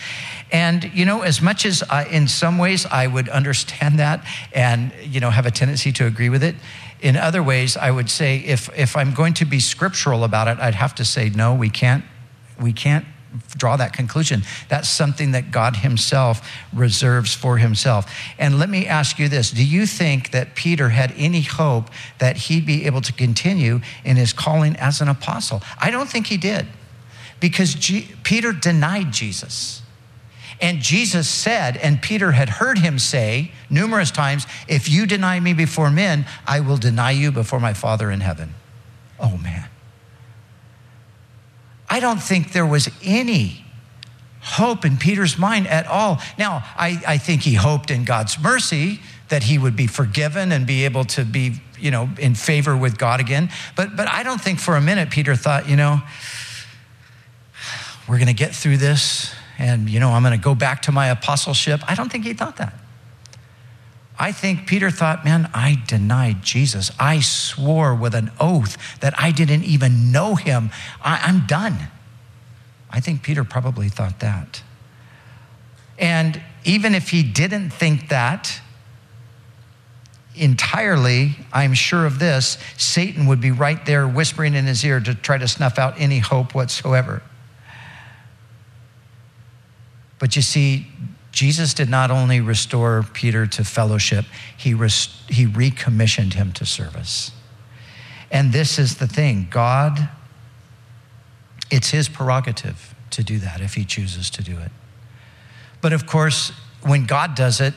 And, 0.50 0.90
you 0.94 1.04
know, 1.04 1.22
as 1.22 1.42
much 1.42 1.66
as 1.66 1.82
I, 1.82 2.04
in 2.04 2.28
some 2.28 2.56
ways 2.58 2.86
I 2.86 3.06
would 3.06 3.28
understand 3.28 3.98
that 3.98 4.24
and, 4.52 4.92
you 5.02 5.20
know, 5.20 5.30
have 5.30 5.46
a 5.46 5.50
tendency 5.50 5.92
to 5.92 6.06
agree 6.06 6.30
with 6.30 6.42
it, 6.42 6.56
in 7.00 7.16
other 7.16 7.42
ways 7.42 7.76
I 7.76 7.90
would 7.90 8.08
say 8.08 8.38
if, 8.38 8.70
if 8.76 8.96
I'm 8.96 9.12
going 9.12 9.34
to 9.34 9.44
be 9.44 9.60
scriptural 9.60 10.24
about 10.24 10.48
it, 10.48 10.58
I'd 10.58 10.74
have 10.74 10.94
to 10.96 11.04
say, 11.04 11.28
no, 11.28 11.54
we 11.54 11.68
can't, 11.68 12.04
we 12.58 12.72
can't 12.72 13.04
draw 13.56 13.76
that 13.76 13.92
conclusion. 13.92 14.42
That's 14.68 14.88
something 14.88 15.32
that 15.32 15.50
God 15.50 15.76
Himself 15.76 16.48
reserves 16.72 17.34
for 17.34 17.58
Himself. 17.58 18.12
And 18.38 18.58
let 18.58 18.68
me 18.68 18.86
ask 18.86 19.18
you 19.18 19.28
this 19.28 19.50
Do 19.50 19.64
you 19.64 19.86
think 19.86 20.30
that 20.30 20.54
Peter 20.54 20.90
had 20.90 21.12
any 21.16 21.42
hope 21.42 21.90
that 22.18 22.36
he'd 22.36 22.66
be 22.66 22.86
able 22.86 23.00
to 23.02 23.12
continue 23.12 23.80
in 24.04 24.16
his 24.16 24.32
calling 24.32 24.76
as 24.76 25.00
an 25.00 25.08
apostle? 25.08 25.62
I 25.78 25.90
don't 25.90 26.08
think 26.08 26.26
he 26.26 26.36
did 26.36 26.66
because 27.40 27.74
G- 27.74 28.08
Peter 28.22 28.52
denied 28.52 29.12
Jesus. 29.12 29.82
And 30.60 30.80
Jesus 30.80 31.28
said, 31.28 31.76
and 31.76 32.00
Peter 32.00 32.32
had 32.32 32.48
heard 32.48 32.78
him 32.78 32.98
say 32.98 33.50
numerous 33.68 34.10
times, 34.10 34.46
If 34.68 34.88
you 34.88 35.04
deny 35.04 35.40
me 35.40 35.52
before 35.52 35.90
men, 35.90 36.26
I 36.46 36.60
will 36.60 36.76
deny 36.76 37.10
you 37.10 37.32
before 37.32 37.60
my 37.60 37.74
Father 37.74 38.10
in 38.10 38.20
heaven. 38.20 38.54
Oh, 39.18 39.36
man. 39.36 39.68
I 41.94 42.00
don't 42.00 42.20
think 42.20 42.50
there 42.50 42.66
was 42.66 42.90
any 43.04 43.64
hope 44.40 44.84
in 44.84 44.96
Peter's 44.96 45.38
mind 45.38 45.68
at 45.68 45.86
all. 45.86 46.20
Now, 46.36 46.64
I, 46.76 47.00
I 47.06 47.18
think 47.18 47.42
he 47.42 47.54
hoped 47.54 47.88
in 47.88 48.04
God's 48.04 48.36
mercy 48.36 48.98
that 49.28 49.44
he 49.44 49.58
would 49.58 49.76
be 49.76 49.86
forgiven 49.86 50.50
and 50.50 50.66
be 50.66 50.86
able 50.86 51.04
to 51.04 51.24
be, 51.24 51.60
you 51.78 51.92
know, 51.92 52.10
in 52.18 52.34
favor 52.34 52.76
with 52.76 52.98
God 52.98 53.20
again. 53.20 53.48
But, 53.76 53.94
but 53.96 54.08
I 54.08 54.24
don't 54.24 54.40
think 54.40 54.58
for 54.58 54.74
a 54.74 54.80
minute 54.80 55.08
Peter 55.10 55.36
thought, 55.36 55.68
you 55.68 55.76
know, 55.76 56.02
we're 58.08 58.18
going 58.18 58.26
to 58.26 58.34
get 58.34 58.56
through 58.56 58.78
this 58.78 59.32
and, 59.56 59.88
you 59.88 60.00
know, 60.00 60.10
I'm 60.10 60.24
going 60.24 60.36
to 60.36 60.44
go 60.44 60.56
back 60.56 60.82
to 60.82 60.92
my 60.92 61.06
apostleship. 61.10 61.80
I 61.86 61.94
don't 61.94 62.10
think 62.10 62.24
he 62.24 62.32
thought 62.32 62.56
that. 62.56 62.74
I 64.18 64.30
think 64.30 64.66
Peter 64.66 64.90
thought, 64.90 65.24
man, 65.24 65.50
I 65.52 65.82
denied 65.86 66.42
Jesus. 66.42 66.92
I 67.00 67.20
swore 67.20 67.94
with 67.94 68.14
an 68.14 68.30
oath 68.38 68.76
that 69.00 69.12
I 69.18 69.32
didn't 69.32 69.64
even 69.64 70.12
know 70.12 70.36
him. 70.36 70.70
I, 71.02 71.28
am 71.28 71.46
done. 71.46 71.76
I 72.90 73.00
think 73.00 73.22
Peter 73.22 73.42
probably 73.42 73.88
thought 73.88 74.20
that. 74.20 74.62
And 75.98 76.40
even 76.64 76.94
if 76.94 77.10
he 77.10 77.22
didn't 77.22 77.70
think 77.70 78.08
that 78.08 78.60
entirely, 80.36 81.36
I'm 81.52 81.74
sure 81.74 82.06
of 82.06 82.18
this 82.18 82.58
Satan 82.76 83.26
would 83.26 83.40
be 83.40 83.50
right 83.50 83.84
there 83.86 84.06
whispering 84.06 84.54
in 84.54 84.66
his 84.66 84.84
ear 84.84 85.00
to 85.00 85.14
try 85.14 85.38
to 85.38 85.48
snuff 85.48 85.78
out 85.78 85.94
any 85.98 86.18
hope 86.18 86.54
whatsoever. 86.54 87.22
But 90.18 90.36
you 90.36 90.42
see, 90.42 90.86
Jesus 91.34 91.74
did 91.74 91.90
not 91.90 92.12
only 92.12 92.40
restore 92.40 93.04
Peter 93.12 93.44
to 93.48 93.64
fellowship, 93.64 94.24
he, 94.56 94.72
rest, 94.72 95.10
he 95.28 95.46
recommissioned 95.46 96.34
him 96.34 96.52
to 96.52 96.64
service. 96.64 97.32
And 98.30 98.52
this 98.52 98.78
is 98.78 98.98
the 98.98 99.08
thing 99.08 99.48
God, 99.50 100.08
it's 101.70 101.90
his 101.90 102.08
prerogative 102.08 102.94
to 103.10 103.24
do 103.24 103.38
that 103.38 103.60
if 103.60 103.74
he 103.74 103.84
chooses 103.84 104.30
to 104.30 104.42
do 104.42 104.58
it. 104.58 104.70
But 105.80 105.92
of 105.92 106.06
course, 106.06 106.50
when 106.82 107.04
God 107.04 107.34
does 107.34 107.60
it, 107.60 107.74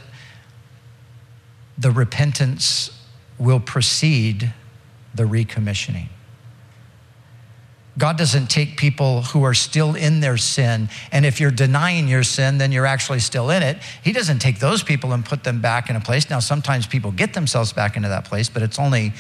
the 1.78 1.91
repentance 1.91 2.91
will 3.39 3.60
precede 3.60 4.54
the 5.15 5.24
recommissioning. 5.24 6.10
God 7.97 8.17
doesn't 8.17 8.47
take 8.47 8.77
people 8.77 9.23
who 9.23 9.43
are 9.43 9.55
still 9.55 9.95
in 9.95 10.19
their 10.19 10.38
sin, 10.38 10.89
and 11.12 11.25
if 11.25 11.39
you're 11.39 11.49
denying 11.49 12.07
your 12.07 12.23
sin, 12.23 12.60
then 12.60 12.71
you're 12.71 12.86
actually 12.86 13.19
still 13.19 13.49
in 13.49 13.63
it. 13.63 13.77
He 14.03 14.12
doesn't 14.12 14.39
take 14.39 14.60
those 14.60 14.83
people 14.83 15.13
and 15.13 15.25
put 15.25 15.43
them 15.43 15.62
back 15.62 15.89
in 15.89 15.95
a 15.95 15.99
place. 15.99 16.29
Now, 16.29 16.39
sometimes 16.39 16.86
people 16.86 17.12
get 17.12 17.33
themselves 17.33 17.73
back 17.73 17.95
into 17.95 18.10
that 18.10 18.25
place, 18.25 18.49
but 18.49 18.62
it's 18.62 18.77
only, 18.77 19.13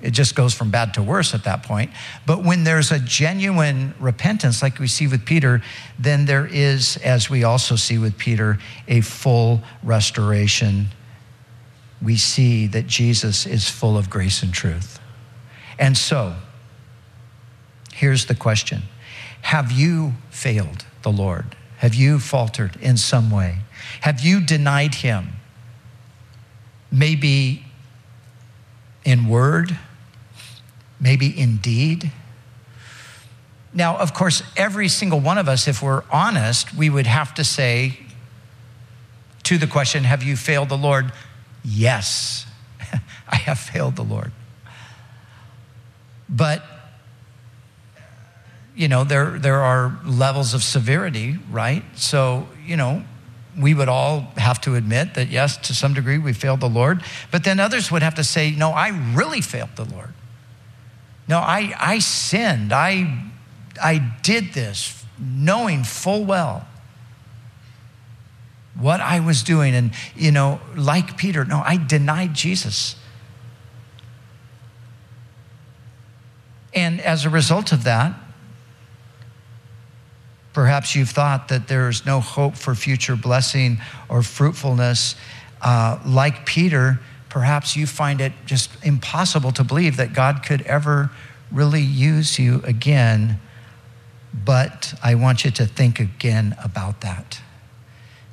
it 0.00 0.12
just 0.12 0.34
goes 0.34 0.54
from 0.54 0.70
bad 0.70 0.94
to 0.94 1.02
worse 1.02 1.34
at 1.34 1.44
that 1.44 1.62
point. 1.62 1.90
But 2.26 2.42
when 2.42 2.64
there's 2.64 2.90
a 2.90 2.98
genuine 2.98 3.94
repentance, 4.00 4.62
like 4.62 4.78
we 4.78 4.86
see 4.86 5.08
with 5.08 5.26
Peter, 5.26 5.62
then 5.98 6.24
there 6.24 6.46
is, 6.46 6.96
as 6.98 7.28
we 7.28 7.44
also 7.44 7.76
see 7.76 7.98
with 7.98 8.16
Peter, 8.16 8.58
a 8.88 9.02
full 9.02 9.60
restoration. 9.82 10.86
We 12.00 12.16
see 12.16 12.66
that 12.68 12.86
Jesus 12.86 13.44
is 13.44 13.68
full 13.68 13.98
of 13.98 14.08
grace 14.08 14.42
and 14.42 14.54
truth. 14.54 14.98
And 15.78 15.96
so, 15.96 16.34
Here's 17.92 18.26
the 18.26 18.34
question 18.34 18.82
Have 19.42 19.70
you 19.70 20.14
failed 20.30 20.84
the 21.02 21.12
Lord? 21.12 21.56
Have 21.78 21.94
you 21.94 22.18
faltered 22.18 22.76
in 22.80 22.96
some 22.96 23.30
way? 23.30 23.58
Have 24.02 24.20
you 24.20 24.40
denied 24.40 24.96
him? 24.96 25.34
Maybe 26.90 27.64
in 29.04 29.26
word, 29.28 29.76
maybe 31.00 31.26
in 31.26 31.56
deed. 31.56 32.12
Now, 33.74 33.96
of 33.96 34.12
course, 34.14 34.42
every 34.56 34.88
single 34.88 35.18
one 35.18 35.38
of 35.38 35.48
us, 35.48 35.66
if 35.66 35.82
we're 35.82 36.04
honest, 36.10 36.74
we 36.74 36.90
would 36.90 37.06
have 37.06 37.34
to 37.34 37.44
say 37.44 37.98
to 39.44 39.58
the 39.58 39.66
question, 39.66 40.04
Have 40.04 40.22
you 40.22 40.36
failed 40.36 40.68
the 40.68 40.78
Lord? 40.78 41.12
Yes, 41.64 42.46
I 43.28 43.36
have 43.36 43.58
failed 43.58 43.96
the 43.96 44.04
Lord. 44.04 44.32
But 46.28 46.64
you 48.74 48.88
know, 48.88 49.04
there, 49.04 49.38
there 49.38 49.60
are 49.60 49.98
levels 50.04 50.54
of 50.54 50.62
severity, 50.62 51.38
right? 51.50 51.84
So, 51.94 52.48
you 52.64 52.76
know, 52.76 53.04
we 53.58 53.74
would 53.74 53.88
all 53.88 54.20
have 54.36 54.60
to 54.62 54.74
admit 54.76 55.14
that, 55.14 55.28
yes, 55.28 55.56
to 55.68 55.74
some 55.74 55.92
degree 55.92 56.18
we 56.18 56.32
failed 56.32 56.60
the 56.60 56.68
Lord. 56.68 57.02
But 57.30 57.44
then 57.44 57.60
others 57.60 57.90
would 57.90 58.02
have 58.02 58.14
to 58.14 58.24
say, 58.24 58.50
no, 58.50 58.70
I 58.70 58.88
really 59.14 59.42
failed 59.42 59.76
the 59.76 59.84
Lord. 59.84 60.14
No, 61.28 61.38
I, 61.38 61.74
I 61.78 61.98
sinned. 61.98 62.72
I, 62.72 63.30
I 63.80 64.16
did 64.22 64.54
this 64.54 65.04
knowing 65.18 65.84
full 65.84 66.24
well 66.24 66.66
what 68.74 69.00
I 69.00 69.20
was 69.20 69.42
doing. 69.42 69.74
And, 69.74 69.92
you 70.16 70.32
know, 70.32 70.60
like 70.74 71.18
Peter, 71.18 71.44
no, 71.44 71.62
I 71.64 71.76
denied 71.76 72.34
Jesus. 72.34 72.96
And 76.74 77.00
as 77.02 77.26
a 77.26 77.30
result 77.30 77.72
of 77.72 77.84
that, 77.84 78.18
Perhaps 80.52 80.94
you've 80.94 81.10
thought 81.10 81.48
that 81.48 81.68
there's 81.68 82.04
no 82.04 82.20
hope 82.20 82.56
for 82.56 82.74
future 82.74 83.16
blessing 83.16 83.78
or 84.08 84.22
fruitfulness. 84.22 85.16
Uh, 85.60 85.98
like 86.04 86.44
Peter, 86.44 87.00
perhaps 87.28 87.76
you 87.76 87.86
find 87.86 88.20
it 88.20 88.32
just 88.44 88.70
impossible 88.84 89.52
to 89.52 89.64
believe 89.64 89.96
that 89.96 90.12
God 90.12 90.42
could 90.44 90.62
ever 90.62 91.10
really 91.50 91.80
use 91.80 92.38
you 92.38 92.60
again. 92.64 93.40
But 94.44 94.94
I 95.02 95.14
want 95.14 95.44
you 95.44 95.50
to 95.52 95.66
think 95.66 96.00
again 96.00 96.54
about 96.62 97.00
that 97.02 97.40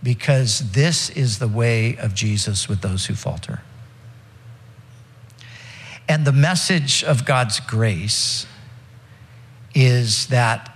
because 0.02 0.72
this 0.72 1.10
is 1.10 1.40
the 1.40 1.48
way 1.48 1.98
of 1.98 2.14
Jesus 2.14 2.68
with 2.70 2.82
those 2.82 3.06
who 3.06 3.16
falter. 3.16 3.62
And 6.08 6.26
the 6.26 6.32
message 6.32 7.04
of 7.04 7.26
God's 7.26 7.60
grace 7.60 8.48
is 9.76 10.28
that 10.28 10.76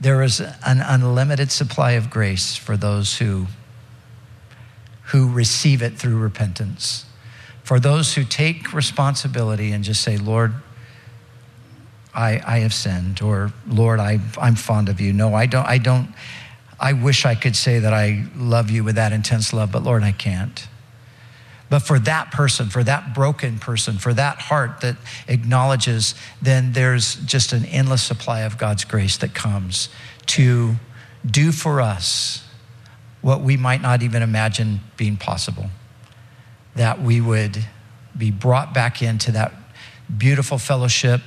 there 0.00 0.22
is 0.22 0.40
an 0.40 0.80
unlimited 0.80 1.50
supply 1.50 1.92
of 1.92 2.10
grace 2.10 2.56
for 2.56 2.76
those 2.76 3.18
who, 3.18 3.46
who 5.04 5.30
receive 5.30 5.82
it 5.82 5.98
through 5.98 6.18
repentance. 6.18 7.06
For 7.62 7.80
those 7.80 8.14
who 8.14 8.24
take 8.24 8.72
responsibility 8.72 9.72
and 9.72 9.82
just 9.82 10.02
say, 10.02 10.18
Lord, 10.18 10.54
I, 12.14 12.40
I 12.46 12.58
have 12.60 12.72
sinned, 12.72 13.20
or 13.20 13.52
Lord, 13.66 14.00
I, 14.00 14.20
I'm 14.40 14.54
fond 14.54 14.88
of 14.88 15.00
you. 15.00 15.12
No, 15.12 15.34
I 15.34 15.46
don't, 15.46 15.66
I 15.66 15.78
don't, 15.78 16.14
I 16.78 16.92
wish 16.92 17.26
I 17.26 17.34
could 17.34 17.56
say 17.56 17.78
that 17.78 17.92
I 17.92 18.24
love 18.36 18.70
you 18.70 18.84
with 18.84 18.94
that 18.94 19.12
intense 19.12 19.52
love, 19.52 19.72
but 19.72 19.82
Lord, 19.82 20.02
I 20.02 20.12
can't. 20.12 20.66
But 21.68 21.80
for 21.80 21.98
that 22.00 22.30
person, 22.30 22.68
for 22.68 22.84
that 22.84 23.12
broken 23.12 23.58
person, 23.58 23.98
for 23.98 24.14
that 24.14 24.38
heart 24.38 24.80
that 24.82 24.96
acknowledges, 25.26 26.14
then 26.40 26.72
there's 26.72 27.16
just 27.16 27.52
an 27.52 27.64
endless 27.64 28.02
supply 28.02 28.40
of 28.40 28.56
God's 28.56 28.84
grace 28.84 29.16
that 29.18 29.34
comes 29.34 29.88
to 30.26 30.76
do 31.28 31.50
for 31.50 31.80
us 31.80 32.44
what 33.20 33.40
we 33.40 33.56
might 33.56 33.82
not 33.82 34.02
even 34.02 34.22
imagine 34.22 34.80
being 34.96 35.16
possible. 35.16 35.70
That 36.76 37.02
we 37.02 37.20
would 37.20 37.64
be 38.16 38.30
brought 38.30 38.72
back 38.72 39.02
into 39.02 39.32
that 39.32 39.52
beautiful 40.16 40.58
fellowship 40.58 41.20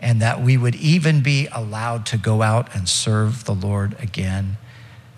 and 0.00 0.22
that 0.22 0.40
we 0.40 0.56
would 0.56 0.74
even 0.76 1.22
be 1.22 1.48
allowed 1.50 2.06
to 2.06 2.16
go 2.16 2.42
out 2.42 2.74
and 2.74 2.88
serve 2.88 3.44
the 3.44 3.54
Lord 3.54 3.96
again. 4.00 4.56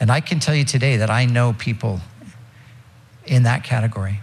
And 0.00 0.10
I 0.10 0.20
can 0.20 0.40
tell 0.40 0.54
you 0.54 0.64
today 0.64 0.96
that 0.98 1.10
I 1.10 1.24
know 1.24 1.52
people 1.52 2.00
in 3.26 3.44
that 3.44 3.64
category. 3.64 4.20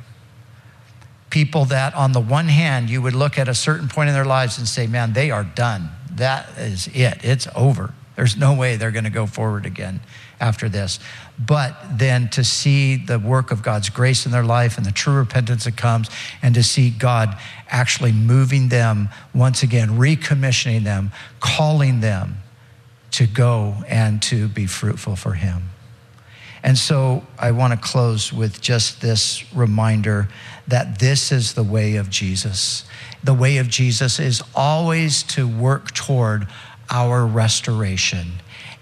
People 1.30 1.66
that, 1.66 1.95
on 1.95 2.12
the 2.12 2.20
one 2.20 2.47
hand, 2.47 2.89
you 2.89 3.02
would 3.02 3.16
look 3.16 3.38
at 3.38 3.47
a 3.47 3.56
certain 3.56 3.88
point 3.88 4.10
in 4.10 4.16
their 4.16 4.26
lives 4.26 4.58
and 4.58 4.68
say, 4.68 4.88
man, 4.88 5.14
they 5.14 5.32
are 5.32 5.43
done. 5.43 5.89
That 6.12 6.58
is 6.58 6.88
it. 6.88 7.20
It's 7.24 7.47
over. 7.56 7.93
There's 8.16 8.36
no 8.36 8.54
way 8.54 8.76
they're 8.76 8.91
going 8.91 9.06
to 9.06 9.10
go 9.10 9.26
forward 9.26 9.66
again 9.66 10.02
after 10.39 10.68
this. 10.68 10.99
But 11.39 11.76
then 11.93 12.30
to 12.30 12.43
see 12.43 12.97
the 12.97 13.18
work 13.18 13.52
of 13.52 13.64
God's 13.64 13.89
grace 13.89 14.26
in 14.26 14.32
their 14.32 14.43
life 14.43 14.78
and 14.78 14.86
the 14.86 14.91
true 14.91 15.16
repentance 15.16 15.64
that 15.64 15.78
comes, 15.78 16.10
and 16.41 16.54
to 16.56 16.64
see 16.64 16.89
God 16.89 17.38
actually 17.70 18.12
moving 18.12 18.70
them 18.70 19.10
once 19.34 19.64
again, 19.64 19.91
recommissioning 19.91 20.84
them, 20.84 21.12
calling 21.39 22.02
them 22.02 22.38
to 23.12 23.26
go 23.26 23.76
and 23.88 24.22
to 24.24 24.47
be 24.47 24.68
fruitful 24.68 25.16
for 25.16 25.34
Him. 25.34 25.70
And 26.64 26.78
so 26.78 27.26
I 27.39 27.51
want 27.51 27.74
to 27.74 27.80
close 27.80 28.32
with 28.32 28.62
just 28.62 29.01
this 29.01 29.43
reminder 29.53 30.30
that 30.68 30.99
this 30.99 31.32
is 31.32 31.53
the 31.53 31.64
way 31.64 31.95
of 31.95 32.09
Jesus. 32.09 32.84
The 33.24 33.34
way 33.34 33.57
of 33.57 33.68
Jesus 33.68 34.20
is 34.20 34.43
always 34.55 35.24
to 35.24 35.47
work 35.47 35.91
toward 35.93 36.47
our 36.89 37.26
restoration 37.26 38.34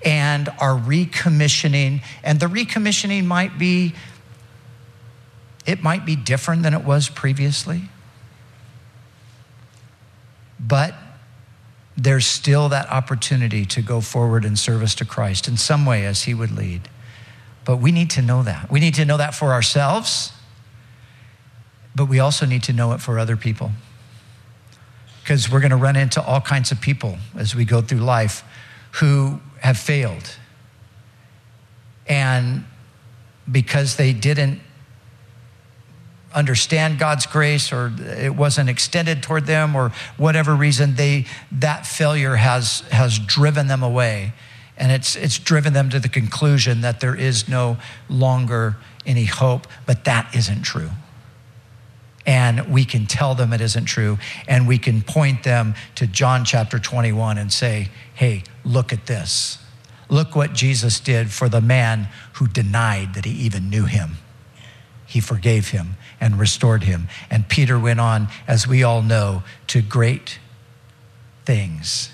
and 0.04 0.50
our 0.60 0.76
recommissioning. 0.76 2.02
And 2.24 2.40
the 2.40 2.48
recommissioning 2.48 3.26
might 3.26 3.58
be, 3.58 3.94
it 5.66 5.82
might 5.82 6.06
be 6.06 6.16
different 6.16 6.64
than 6.64 6.74
it 6.74 6.84
was 6.84 7.08
previously. 7.08 7.84
But 10.60 10.96
there's 11.96 12.26
still 12.28 12.70
that 12.70 12.90
opportunity 12.90 13.66
to 13.66 13.82
go 13.82 14.02
forward 14.02 14.44
in 14.44 14.56
service 14.56 14.96
to 14.96 15.06
Christ 15.06 15.48
in 15.48 15.58
some 15.58 15.86
way 15.86 16.06
as 16.06 16.24
He 16.24 16.34
would 16.34 16.52
lead. 16.52 16.90
But 17.70 17.78
we 17.78 17.92
need 17.92 18.10
to 18.10 18.24
know 18.24 18.42
that. 18.42 18.72
We 18.72 18.80
need 18.80 18.96
to 18.96 19.06
know 19.06 19.18
that 19.18 19.36
for 19.36 19.54
ourselves, 19.54 20.34
but 21.94 22.06
we 22.06 22.18
also 22.18 22.48
need 22.48 22.64
to 22.64 22.74
know 22.74 22.94
it 22.94 23.00
for 23.00 23.20
other 23.20 23.38
people. 23.38 23.74
Because 25.22 25.52
we're 25.52 25.60
going 25.60 25.70
to 25.70 25.78
run 25.78 25.96
into 25.96 26.20
all 26.20 26.42
kinds 26.42 26.72
of 26.72 26.82
people 26.82 27.20
as 27.38 27.54
we 27.54 27.66
go 27.66 27.84
through 27.84 28.00
life 28.00 28.44
who 28.94 29.40
have 29.62 29.78
failed. 29.78 30.36
And 32.08 32.66
because 33.52 33.98
they 33.98 34.14
didn't 34.14 34.62
understand 36.34 36.98
God's 36.98 37.28
grace 37.28 37.72
or 37.72 37.94
it 38.00 38.36
wasn't 38.36 38.72
extended 38.72 39.22
toward 39.22 39.46
them 39.46 39.76
or 39.76 39.92
whatever 40.18 40.56
reason 40.56 40.96
they 40.96 41.28
that 41.52 41.86
failure 41.86 42.36
has 42.36 42.80
has 42.90 43.20
driven 43.20 43.68
them 43.68 43.84
away 43.84 44.34
and 44.80 44.92
it's, 44.92 45.16
it's 45.16 45.38
driven 45.38 45.74
them 45.74 45.90
to 45.90 46.00
the 46.00 46.10
conclusion 46.10 46.82
that 46.82 47.02
there 47.02 47.16
is 47.16 47.50
no 47.50 47.78
longer 48.08 48.78
any 49.06 49.26
hope, 49.26 49.68
but 49.86 50.06
that 50.06 50.34
isn't 50.34 50.62
true. 50.62 50.90
And 52.26 52.72
we 52.72 52.86
can 52.86 53.06
tell 53.06 53.36
them 53.36 53.52
it 53.52 53.62
isn't 53.62 53.86
true, 53.86 54.18
and 54.48 54.68
we 54.68 54.78
can 54.78 55.02
point 55.02 55.44
them 55.44 55.76
to 55.96 56.08
John 56.08 56.46
chapter 56.46 56.80
21 56.80 57.38
and 57.38 57.52
say, 57.52 57.90
hey, 58.14 58.44
look 58.64 58.94
at 58.94 59.06
this. 59.06 59.58
Look 60.10 60.36
what 60.36 60.54
Jesus 60.54 61.00
did 61.00 61.32
for 61.32 61.50
the 61.50 61.62
man 61.62 62.08
who 62.34 62.48
denied 62.48 63.16
that 63.16 63.26
he 63.26 63.32
even 63.32 63.70
knew 63.70 63.86
him. 63.86 64.18
He 65.06 65.20
forgave 65.20 65.70
him 65.70 65.98
and 66.22 66.40
restored 66.40 66.84
him. 66.84 67.08
And 67.30 67.50
Peter 67.50 67.78
went 67.78 68.00
on, 68.00 68.28
as 68.48 68.68
we 68.68 68.84
all 68.84 69.02
know, 69.02 69.44
to 69.68 69.82
great 69.82 70.40
things 71.46 72.12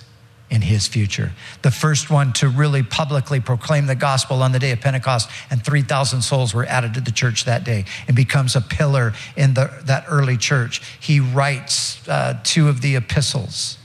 in 0.49 0.61
his 0.61 0.87
future. 0.87 1.31
The 1.63 1.71
first 1.71 2.09
one 2.09 2.31
to 2.33 2.47
really 2.47 2.83
publicly 2.83 3.39
proclaim 3.39 3.87
the 3.87 3.95
gospel 3.95 4.43
on 4.43 4.51
the 4.51 4.59
day 4.59 4.71
of 4.71 4.79
Pentecost, 4.79 5.29
and 5.49 5.63
3,000 5.63 6.21
souls 6.21 6.53
were 6.53 6.65
added 6.65 6.93
to 6.93 7.01
the 7.01 7.11
church 7.11 7.45
that 7.45 7.63
day 7.63 7.85
and 8.07 8.15
becomes 8.15 8.55
a 8.55 8.61
pillar 8.61 9.13
in 9.35 9.55
the, 9.55 9.71
that 9.85 10.05
early 10.07 10.37
church. 10.37 10.81
He 10.99 11.19
writes 11.19 12.07
uh, 12.07 12.39
two 12.43 12.69
of 12.69 12.81
the 12.81 12.95
epistles. 12.95 13.77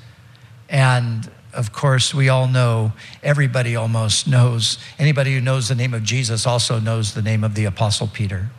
And 0.69 1.31
of 1.53 1.73
course, 1.73 2.15
we 2.15 2.29
all 2.29 2.47
know, 2.47 2.93
everybody 3.23 3.75
almost 3.75 4.29
knows, 4.29 4.79
anybody 4.99 5.35
who 5.35 5.41
knows 5.41 5.69
the 5.69 5.75
name 5.75 5.95
of 5.95 6.03
Jesus 6.03 6.47
also 6.47 6.79
knows 6.79 7.15
the 7.15 7.23
name 7.23 7.43
of 7.43 7.55
the 7.55 7.65
Apostle 7.65 8.07
Peter. 8.07 8.51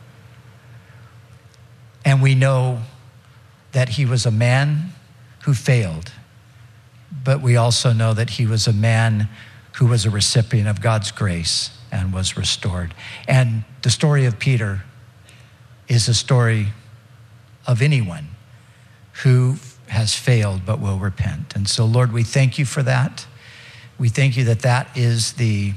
And 2.04 2.20
we 2.20 2.34
know 2.34 2.82
that 3.70 3.90
he 3.90 4.04
was 4.04 4.26
a 4.26 4.30
man 4.30 4.92
who 5.44 5.54
failed 5.54 6.12
but 7.24 7.40
we 7.40 7.56
also 7.56 7.92
know 7.92 8.14
that 8.14 8.30
he 8.30 8.46
was 8.46 8.66
a 8.66 8.72
man 8.72 9.28
who 9.76 9.86
was 9.86 10.04
a 10.04 10.10
recipient 10.10 10.68
of 10.68 10.80
God's 10.80 11.10
grace 11.10 11.70
and 11.90 12.12
was 12.12 12.36
restored. 12.36 12.94
And 13.28 13.64
the 13.82 13.90
story 13.90 14.24
of 14.24 14.38
Peter 14.38 14.82
is 15.88 16.08
a 16.08 16.14
story 16.14 16.68
of 17.66 17.82
anyone 17.82 18.28
who 19.22 19.56
has 19.88 20.14
failed 20.14 20.64
but 20.64 20.80
will 20.80 20.98
repent. 20.98 21.54
And 21.54 21.68
so, 21.68 21.84
Lord, 21.84 22.12
we 22.12 22.22
thank 22.22 22.58
you 22.58 22.64
for 22.64 22.82
that. 22.82 23.26
We 23.98 24.08
thank 24.08 24.36
you 24.36 24.44
that 24.44 24.60
that 24.60 24.88
is 24.96 25.34
the, 25.34 25.74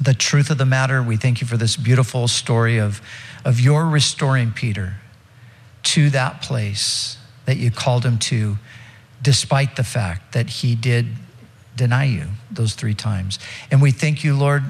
the 0.00 0.14
truth 0.14 0.50
of 0.50 0.58
the 0.58 0.66
matter. 0.66 1.02
We 1.02 1.16
thank 1.16 1.40
you 1.40 1.46
for 1.46 1.56
this 1.56 1.76
beautiful 1.76 2.28
story 2.28 2.78
of, 2.78 3.00
of 3.44 3.60
your 3.60 3.86
restoring 3.86 4.52
Peter 4.52 4.96
to 5.82 6.10
that 6.10 6.42
place 6.42 7.16
that 7.46 7.56
you 7.56 7.70
called 7.70 8.04
him 8.04 8.18
to 8.18 8.58
despite 9.22 9.76
the 9.76 9.84
fact 9.84 10.32
that 10.32 10.48
he 10.48 10.74
did 10.74 11.06
deny 11.76 12.04
you 12.04 12.26
those 12.50 12.74
three 12.74 12.94
times. 12.94 13.38
And 13.70 13.80
we 13.80 13.90
thank 13.90 14.24
you, 14.24 14.36
Lord, 14.36 14.62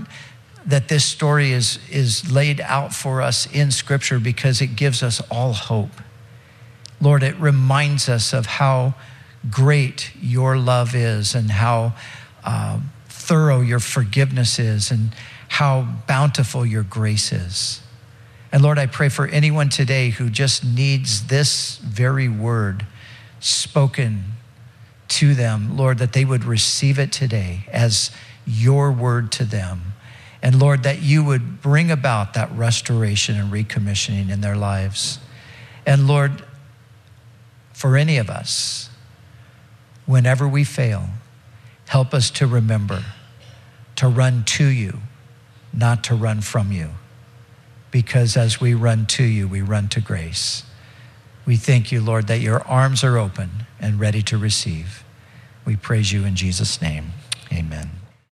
that 0.66 0.88
this 0.88 1.04
story 1.04 1.52
is, 1.52 1.78
is 1.90 2.30
laid 2.30 2.60
out 2.60 2.94
for 2.94 3.22
us 3.22 3.46
in 3.52 3.70
Scripture 3.70 4.18
because 4.18 4.60
it 4.60 4.76
gives 4.76 5.02
us 5.02 5.20
all 5.30 5.52
hope. 5.52 5.90
Lord, 7.00 7.22
it 7.22 7.36
reminds 7.40 8.08
us 8.08 8.32
of 8.32 8.46
how 8.46 8.94
great 9.50 10.12
your 10.20 10.58
love 10.58 10.94
is 10.94 11.34
and 11.34 11.50
how 11.50 11.94
uh, 12.44 12.80
thorough 13.08 13.60
your 13.60 13.80
forgiveness 13.80 14.58
is 14.58 14.90
and 14.90 15.14
how 15.48 15.82
bountiful 16.06 16.66
your 16.66 16.82
grace 16.82 17.32
is. 17.32 17.80
And 18.52 18.62
Lord, 18.62 18.78
I 18.78 18.86
pray 18.86 19.08
for 19.08 19.26
anyone 19.26 19.68
today 19.68 20.10
who 20.10 20.28
just 20.28 20.64
needs 20.64 21.28
this 21.28 21.78
very 21.78 22.28
word 22.28 22.86
spoken 23.38 24.24
to 25.10 25.34
them, 25.34 25.76
Lord, 25.76 25.98
that 25.98 26.12
they 26.12 26.24
would 26.24 26.44
receive 26.44 26.98
it 26.98 27.12
today 27.12 27.66
as 27.70 28.10
your 28.46 28.90
word 28.90 29.30
to 29.32 29.44
them. 29.44 29.94
And 30.42 30.58
Lord, 30.58 30.84
that 30.84 31.02
you 31.02 31.22
would 31.22 31.60
bring 31.60 31.90
about 31.90 32.34
that 32.34 32.50
restoration 32.52 33.36
and 33.36 33.52
recommissioning 33.52 34.30
in 34.30 34.40
their 34.40 34.56
lives. 34.56 35.18
And 35.84 36.06
Lord, 36.06 36.42
for 37.72 37.96
any 37.96 38.16
of 38.16 38.30
us, 38.30 38.88
whenever 40.06 40.48
we 40.48 40.64
fail, 40.64 41.08
help 41.86 42.14
us 42.14 42.30
to 42.30 42.46
remember 42.46 43.04
to 43.96 44.08
run 44.08 44.44
to 44.44 44.64
you, 44.64 44.98
not 45.74 46.02
to 46.04 46.14
run 46.14 46.40
from 46.40 46.72
you. 46.72 46.88
Because 47.90 48.34
as 48.34 48.58
we 48.58 48.72
run 48.72 49.04
to 49.06 49.22
you, 49.22 49.46
we 49.46 49.60
run 49.60 49.88
to 49.88 50.00
grace. 50.00 50.62
We 51.46 51.56
thank 51.56 51.90
you, 51.90 52.00
Lord, 52.00 52.26
that 52.26 52.40
your 52.40 52.62
arms 52.62 53.02
are 53.02 53.18
open 53.18 53.66
and 53.80 53.98
ready 53.98 54.22
to 54.22 54.38
receive. 54.38 55.02
We 55.64 55.76
praise 55.76 56.12
you 56.12 56.24
in 56.24 56.36
Jesus' 56.36 56.80
name. 56.80 57.12
Amen. 57.52 57.99